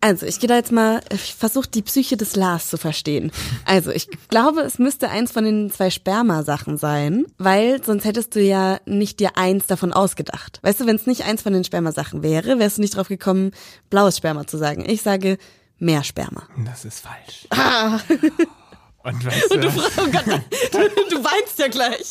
Also, 0.00 0.26
ich 0.26 0.40
gehe 0.40 0.48
da 0.48 0.56
jetzt 0.56 0.72
mal, 0.72 1.00
ich 1.12 1.34
versuche 1.34 1.68
die 1.68 1.82
Psyche 1.82 2.16
des 2.16 2.36
Lars 2.36 2.70
zu 2.70 2.76
verstehen. 2.76 3.32
Also, 3.64 3.90
ich 3.90 4.08
glaube, 4.28 4.60
es 4.62 4.78
müsste 4.78 5.10
eins 5.10 5.32
von 5.32 5.44
den 5.44 5.70
zwei 5.70 5.90
Sperma-Sachen 5.90 6.78
sein, 6.78 7.26
weil 7.38 7.82
sonst 7.82 8.04
hättest 8.04 8.34
du 8.34 8.40
ja 8.40 8.78
nicht 8.86 9.20
dir 9.20 9.36
eins 9.36 9.66
davon 9.66 9.92
ausgedacht. 9.92 10.60
Weißt 10.62 10.80
du, 10.80 10.86
wenn 10.86 10.96
es 10.96 11.06
nicht 11.06 11.24
eins 11.24 11.42
von 11.42 11.52
den 11.52 11.64
Sperma-Sachen 11.64 12.22
wäre, 12.22 12.58
wärst 12.58 12.78
du 12.78 12.82
nicht 12.82 12.96
drauf 12.96 13.08
gekommen, 13.08 13.50
blaues 13.90 14.16
Sperma 14.16 14.46
zu 14.46 14.56
sagen. 14.56 14.84
Ich 14.88 15.02
sage 15.02 15.38
mehr 15.78 16.04
Sperma. 16.04 16.44
Das 16.64 16.84
ist 16.84 17.00
falsch. 17.00 17.48
Und 19.04 19.24
weißt 19.26 19.50
du, 19.50 19.56
Oh 19.56 20.06
Gott, 20.10 20.24
du 21.10 21.24
weinst 21.24 21.58
ja 21.58 21.68
gleich. 21.68 22.10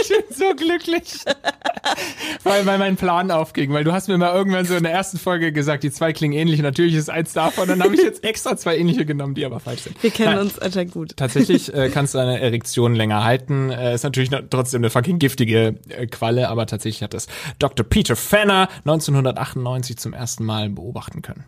ich 0.00 0.08
bin 0.08 0.36
so 0.36 0.54
glücklich. 0.54 1.20
weil, 2.42 2.66
weil 2.66 2.78
mein 2.78 2.96
Plan 2.96 3.30
aufging. 3.30 3.72
Weil 3.72 3.84
du 3.84 3.92
hast 3.92 4.08
mir 4.08 4.18
mal 4.18 4.34
irgendwann 4.34 4.66
so 4.66 4.74
in 4.74 4.82
der 4.82 4.92
ersten 4.92 5.18
Folge 5.18 5.52
gesagt, 5.52 5.84
die 5.84 5.92
zwei 5.92 6.12
klingen 6.12 6.34
ähnlich. 6.34 6.60
Natürlich 6.60 6.94
ist 6.94 7.08
eins 7.08 7.32
davon. 7.32 7.68
Dann 7.68 7.80
habe 7.82 7.94
ich 7.94 8.02
jetzt 8.02 8.24
extra 8.24 8.56
zwei 8.56 8.76
ähnliche 8.76 9.06
genommen, 9.06 9.34
die 9.34 9.44
aber 9.44 9.60
falsch 9.60 9.82
sind. 9.82 10.02
Wir 10.02 10.10
kennen 10.10 10.32
Nein. 10.34 10.40
uns 10.46 10.58
anscheinend 10.58 10.92
gut. 10.92 11.16
Tatsächlich 11.16 11.72
äh, 11.72 11.88
kannst 11.88 12.14
du 12.14 12.18
eine 12.18 12.40
Erektion 12.40 12.96
länger 12.96 13.22
halten. 13.22 13.70
Äh, 13.70 13.94
ist 13.94 14.02
natürlich 14.02 14.30
trotzdem 14.50 14.80
eine 14.80 14.90
fucking 14.90 15.20
giftige 15.20 15.76
äh, 15.88 16.06
Qualle, 16.08 16.48
aber 16.48 16.66
tatsächlich 16.66 17.02
hat 17.04 17.14
das 17.14 17.28
Dr. 17.60 17.86
Peter 17.86 18.16
Fenner 18.16 18.68
1998 18.78 19.98
zum 19.98 20.12
ersten 20.12 20.44
Mal 20.44 20.68
beobachten 20.68 21.22
können. 21.22 21.44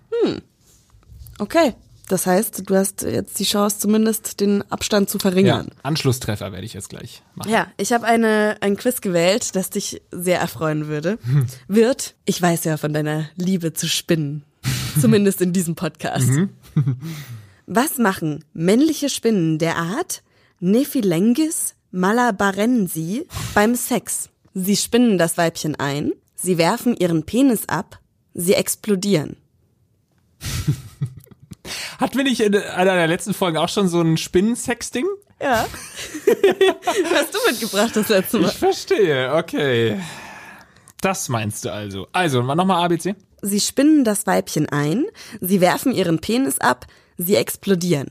Okay. 1.39 1.75
Das 2.09 2.27
heißt, 2.27 2.63
du 2.71 2.77
hast 2.77 3.03
jetzt 3.03 3.39
die 3.41 3.45
Chance, 3.45 3.81
zumindest 3.81 4.41
den 4.41 4.63
Abstand 4.71 5.11
zu 5.11 5.19
Ja, 5.19 5.23
verringern. 5.23 5.69
Anschlusstreffer 5.83 6.53
werde 6.53 6.65
ich 6.65 6.75
jetzt 6.75 6.89
gleich 6.89 7.23
machen. 7.35 7.51
Ja, 7.51 7.67
ich 7.77 7.93
habe 7.93 8.07
eine 8.07 8.57
ein 8.61 8.77
Quiz 8.77 9.01
gewählt, 9.01 9.57
das 9.57 9.71
dich 9.71 10.03
sehr 10.13 10.39
erfreuen 10.39 10.87
würde. 10.87 11.19
Wird, 11.67 12.15
ich 12.25 12.41
weiß 12.41 12.65
ja 12.65 12.77
von 12.77 12.93
deiner 12.93 13.29
Liebe 13.37 13.73
zu 13.73 13.89
Spinnen, 13.89 14.45
zumindest 15.01 15.41
in 15.41 15.53
diesem 15.53 15.75
Podcast. 15.75 16.31
Was 17.67 17.99
machen 17.99 18.45
männliche 18.53 19.09
Spinnen 19.09 19.59
der 19.59 19.77
Art 19.77 20.23
Nephilengis 20.61 21.75
malabarensi 21.91 23.27
beim 23.55 23.75
Sex? 23.75 24.29
Sie 24.55 24.77
spinnen 24.77 25.19
das 25.19 25.37
Weibchen 25.37 25.75
ein, 25.75 26.13
sie 26.37 26.57
werfen 26.57 26.97
ihren 26.97 27.25
Penis 27.25 27.69
ab, 27.69 27.99
sie 28.33 28.55
explodieren. 28.55 29.37
Hatten 31.99 32.17
wir 32.17 32.25
nicht 32.25 32.41
in 32.41 32.55
einer 32.55 32.95
der 32.95 33.07
letzten 33.07 33.35
Folgen 33.35 33.57
auch 33.57 33.69
schon 33.69 33.89
so 33.89 34.01
ein 34.01 34.17
Spinnensexting? 34.17 35.07
Ja. 35.41 35.67
Hast 37.15 37.35
du 37.35 37.39
mitgebracht 37.51 37.95
das 37.95 38.09
letzte 38.09 38.39
Mal? 38.39 38.49
Ich 38.49 38.57
verstehe, 38.57 39.35
okay. 39.35 40.01
Das 41.01 41.29
meinst 41.29 41.65
du 41.65 41.73
also. 41.73 42.09
Also, 42.13 42.43
nochmal 42.43 42.85
ABC. 42.85 43.15
Sie 43.43 43.61
spinnen 43.61 44.05
das 44.05 44.27
Weibchen 44.27 44.69
ein, 44.69 45.05
sie 45.41 45.61
werfen 45.61 45.93
ihren 45.93 46.21
Penis 46.21 46.59
ab, 46.59 46.87
sie 47.19 47.37
explodieren. 47.37 48.11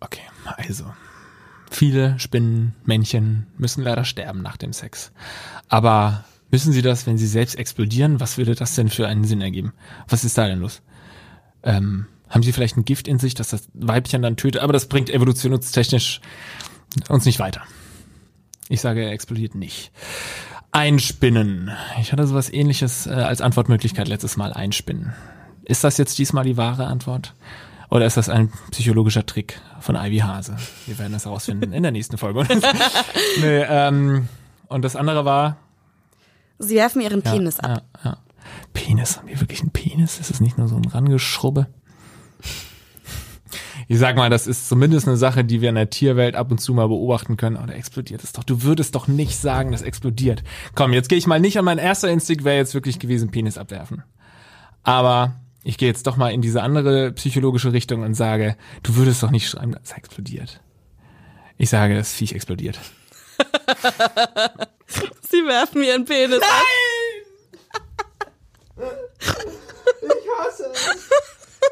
Okay, 0.00 0.22
also. 0.44 0.84
Viele 1.70 2.18
Spinnenmännchen 2.18 3.46
müssen 3.58 3.82
leider 3.82 4.04
sterben 4.04 4.40
nach 4.42 4.56
dem 4.56 4.72
Sex. 4.72 5.12
Aber 5.68 6.24
müssen 6.50 6.72
sie 6.72 6.82
das, 6.82 7.06
wenn 7.06 7.18
sie 7.18 7.26
selbst 7.26 7.56
explodieren? 7.56 8.20
Was 8.20 8.38
würde 8.38 8.54
das 8.54 8.74
denn 8.74 8.88
für 8.88 9.06
einen 9.06 9.24
Sinn 9.24 9.42
ergeben? 9.42 9.74
Was 10.08 10.24
ist 10.24 10.38
da 10.38 10.46
denn 10.46 10.60
los? 10.60 10.80
Ähm, 11.62 12.06
haben 12.28 12.42
sie 12.42 12.52
vielleicht 12.52 12.76
ein 12.76 12.84
Gift 12.84 13.08
in 13.08 13.18
sich, 13.18 13.34
das 13.34 13.50
das 13.50 13.68
Weibchen 13.74 14.22
dann 14.22 14.36
tötet? 14.36 14.62
Aber 14.62 14.72
das 14.72 14.86
bringt 14.86 15.10
evolutionstechnisch 15.10 16.20
uns 17.08 17.24
nicht 17.24 17.38
weiter. 17.38 17.62
Ich 18.68 18.80
sage, 18.80 19.02
er 19.02 19.12
explodiert 19.12 19.54
nicht. 19.54 19.92
Einspinnen. 20.72 21.70
Ich 22.00 22.12
hatte 22.12 22.26
sowas 22.26 22.52
ähnliches 22.52 23.06
äh, 23.06 23.10
als 23.10 23.40
Antwortmöglichkeit 23.40 24.08
letztes 24.08 24.36
Mal. 24.36 24.52
Einspinnen. 24.52 25.14
Ist 25.64 25.84
das 25.84 25.96
jetzt 25.96 26.18
diesmal 26.18 26.44
die 26.44 26.56
wahre 26.56 26.86
Antwort? 26.86 27.34
Oder 27.90 28.04
ist 28.04 28.18
das 28.18 28.28
ein 28.28 28.52
psychologischer 28.70 29.24
Trick 29.24 29.60
von 29.80 29.96
Ivy 29.96 30.18
Hase? 30.18 30.56
Wir 30.86 30.98
werden 30.98 31.14
das 31.14 31.24
herausfinden 31.24 31.72
in 31.72 31.82
der 31.82 31.92
nächsten 31.92 32.18
Folge. 32.18 32.46
nee, 33.40 33.62
ähm, 33.62 34.28
und 34.68 34.82
das 34.82 34.94
andere 34.94 35.24
war. 35.24 35.56
Sie 36.58 36.74
werfen 36.74 37.00
ihren 37.00 37.22
Ja, 37.22 37.32
Penis 37.32 37.60
ab. 37.60 37.82
Ja, 38.04 38.10
ja. 38.10 38.18
Penis, 38.72 39.18
haben 39.18 39.28
die 39.28 39.40
wirklich 39.40 39.60
einen 39.60 39.70
Penis? 39.70 40.18
Ist 40.18 40.30
es 40.30 40.40
nicht 40.40 40.58
nur 40.58 40.68
so 40.68 40.76
ein 40.76 40.84
Rangeschrubbe? 40.84 41.66
Ich 43.90 43.98
sag 43.98 44.16
mal, 44.16 44.28
das 44.28 44.46
ist 44.46 44.68
zumindest 44.68 45.08
eine 45.08 45.16
Sache, 45.16 45.44
die 45.44 45.62
wir 45.62 45.70
in 45.70 45.74
der 45.74 45.88
Tierwelt 45.88 46.34
ab 46.34 46.50
und 46.50 46.58
zu 46.58 46.74
mal 46.74 46.88
beobachten 46.88 47.38
können. 47.38 47.56
Oder 47.56 47.74
explodiert 47.74 48.22
es 48.22 48.32
doch? 48.32 48.44
Du 48.44 48.62
würdest 48.62 48.94
doch 48.94 49.08
nicht 49.08 49.36
sagen, 49.38 49.72
das 49.72 49.80
explodiert. 49.82 50.42
Komm, 50.74 50.92
jetzt 50.92 51.08
gehe 51.08 51.16
ich 51.16 51.26
mal 51.26 51.40
nicht 51.40 51.58
an 51.58 51.64
mein 51.64 51.78
erster 51.78 52.10
Instinkt, 52.10 52.44
wäre 52.44 52.56
jetzt 52.56 52.74
wirklich 52.74 52.98
gewesen, 52.98 53.30
Penis 53.30 53.56
abwerfen. 53.56 54.02
Aber 54.82 55.36
ich 55.64 55.78
gehe 55.78 55.88
jetzt 55.88 56.06
doch 56.06 56.16
mal 56.16 56.32
in 56.32 56.42
diese 56.42 56.62
andere 56.62 57.12
psychologische 57.12 57.72
Richtung 57.72 58.02
und 58.02 58.14
sage, 58.14 58.56
du 58.82 58.96
würdest 58.96 59.22
doch 59.22 59.30
nicht 59.30 59.48
schreiben, 59.48 59.72
das 59.72 59.92
explodiert. 59.92 60.60
Ich 61.56 61.70
sage, 61.70 61.94
das 61.94 62.12
Viech 62.12 62.32
explodiert. 62.32 62.78
Sie 65.30 65.44
werfen 65.44 65.82
ihren 65.82 66.04
Penis 66.04 66.40
ab. 66.40 66.64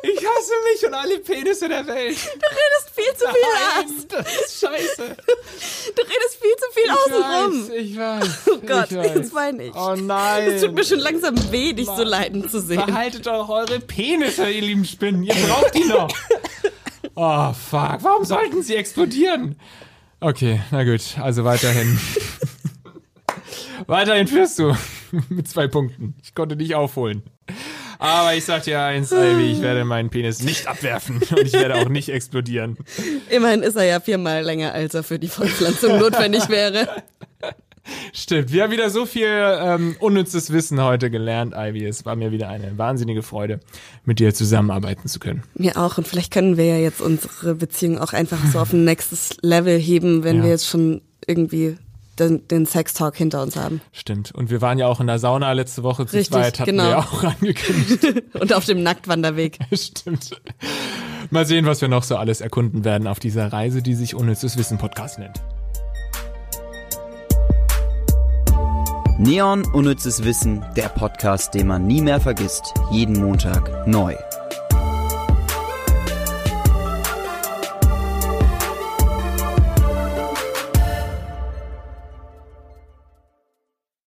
Ich 0.03 0.19
hasse 0.19 0.53
mich 0.73 0.87
und 0.87 0.95
alle 0.95 1.19
Penisse 1.19 1.69
der 1.69 1.87
Welt. 1.87 2.17
Du 2.17 2.47
redest 2.47 2.91
viel 2.95 3.15
zu 3.17 3.27
viel 3.27 3.45
aus. 3.77 4.07
das 4.09 4.27
ist 4.47 4.61
scheiße. 4.61 5.17
Du 5.97 6.03
redest 6.03 6.39
viel 6.41 6.57
zu 6.57 6.67
viel 6.73 6.91
außenrum. 6.91 7.71
ich 7.75 7.97
weiß. 7.97 8.41
Oh 8.53 8.59
Gott, 8.67 8.91
ich 8.91 8.97
weiß. 8.99 9.15
jetzt 9.15 9.35
weine 9.35 9.65
ich. 9.65 9.75
Oh 9.75 9.95
nein. 9.97 10.49
Es 10.49 10.63
tut 10.63 10.75
mir 10.75 10.85
schon 10.85 10.99
langsam 10.99 11.35
weh, 11.51 11.73
dich 11.73 11.87
so 11.87 12.03
leiden 12.05 12.49
zu 12.49 12.61
sehen. 12.61 12.85
Behaltet 12.87 13.27
doch 13.27 13.49
eure 13.49 13.81
Penisse, 13.81 14.49
ihr 14.49 14.63
lieben 14.63 14.85
Spinnen. 14.85 15.23
Ihr 15.23 15.35
braucht 15.35 15.75
die 15.75 15.85
noch. 15.85 16.09
Oh, 17.19 17.51
fuck. 17.55 18.01
Warum 18.03 18.27
sollten 18.27 18.63
sie 18.63 18.75
explodieren? 18.77 19.59
Okay, 20.21 20.61
na 20.71 20.85
gut. 20.85 21.01
Also 21.19 21.45
weiterhin. 21.45 21.99
weiterhin 23.87 24.27
führst 24.29 24.59
du. 24.59 24.77
Mit 25.29 25.49
zwei 25.49 25.67
Punkten. 25.69 26.15
Ich 26.23 26.35
konnte 26.35 26.57
dich 26.57 26.75
aufholen. 26.75 27.23
Aber 27.99 28.35
ich 28.35 28.45
sag 28.45 28.65
dir 28.65 28.81
eins, 28.83 29.11
Ivy, 29.13 29.53
ich 29.53 29.63
werde 29.63 29.85
meinen 29.85 30.11
Penis 30.11 30.43
nicht 30.43 30.67
abwerfen 30.67 31.17
und 31.31 31.41
ich 31.47 31.53
werde 31.55 31.77
auch 31.77 31.89
nicht 31.89 32.09
explodieren. 32.11 32.77
Immerhin 33.31 33.63
ist 33.63 33.77
er 33.77 33.85
ja 33.85 34.01
viermal 34.01 34.43
länger, 34.43 34.73
als 34.73 34.95
er 34.95 35.03
für 35.03 35.19
die 35.19 35.29
Fortpflanzung 35.29 35.99
notwendig 35.99 36.49
wäre. 36.49 36.89
Stimmt, 38.13 38.53
wir 38.53 38.65
haben 38.65 38.73
wieder 38.73 38.91
so 38.91 39.07
viel 39.07 39.29
ähm, 39.29 39.95
unnützes 40.01 40.53
Wissen 40.53 40.83
heute 40.83 41.09
gelernt, 41.09 41.55
Ivy. 41.57 41.87
Es 41.87 42.05
war 42.05 42.17
mir 42.17 42.33
wieder 42.33 42.49
eine 42.49 42.77
wahnsinnige 42.77 43.23
Freude, 43.23 43.61
mit 44.05 44.19
dir 44.19 44.35
zusammenarbeiten 44.35 45.07
zu 45.09 45.21
können. 45.21 45.45
Mir 45.55 45.77
auch. 45.77 45.97
Und 45.97 46.09
vielleicht 46.09 46.33
können 46.33 46.57
wir 46.57 46.65
ja 46.65 46.79
jetzt 46.79 47.01
unsere 47.01 47.55
Beziehung 47.55 47.99
auch 47.99 48.13
einfach 48.13 48.45
so 48.53 48.59
auf 48.59 48.73
ein 48.73 48.85
nächstes 48.85 49.37
Level 49.41 49.79
heben, 49.79 50.25
wenn 50.25 50.39
Ja. 50.39 50.43
wir 50.45 50.51
jetzt 50.51 50.67
schon 50.67 51.01
irgendwie 51.29 51.77
den, 52.19 52.47
den 52.49 52.67
Sex-Talk 52.67 53.17
hinter 53.17 53.43
uns 53.43 53.57
haben. 53.57 53.81
Stimmt. 53.93 54.33
Und 54.33 54.51
wir 54.51 54.61
waren 54.61 54.79
ja 54.79 54.87
auch 54.87 55.01
in 55.01 55.07
der 55.07 55.19
Sauna 55.19 55.53
letzte 55.53 55.83
Woche 55.83 56.07
zu 56.07 56.17
Richtig, 56.17 56.33
zweit, 56.33 56.61
hatten 56.61 56.71
genau. 56.71 56.85
wir 56.85 56.99
auch 56.99 57.25
angekündigt. 57.25 58.25
Und 58.41 58.53
auf 58.53 58.65
dem 58.65 58.83
Nacktwanderweg. 58.83 59.59
Stimmt. 59.73 60.41
Mal 61.31 61.47
sehen, 61.47 61.67
was 61.67 61.81
wir 61.81 61.89
noch 61.89 62.03
so 62.03 62.17
alles 62.17 62.41
erkunden 62.41 62.85
werden 62.85 63.07
auf 63.07 63.19
dieser 63.19 63.53
Reise, 63.53 63.83
die 63.83 63.95
sich 63.95 64.15
Unnützes 64.15 64.57
Wissen 64.57 64.79
Podcast 64.79 65.19
nennt. 65.19 65.43
Neon 69.19 69.65
Unnützes 69.73 70.25
Wissen, 70.25 70.63
der 70.77 70.89
Podcast, 70.89 71.55
den 71.55 71.67
man 71.67 71.87
nie 71.87 72.03
mehr 72.03 72.21
vergisst. 72.21 72.75
Jeden 72.91 73.19
Montag 73.19 73.87
neu. 73.87 74.15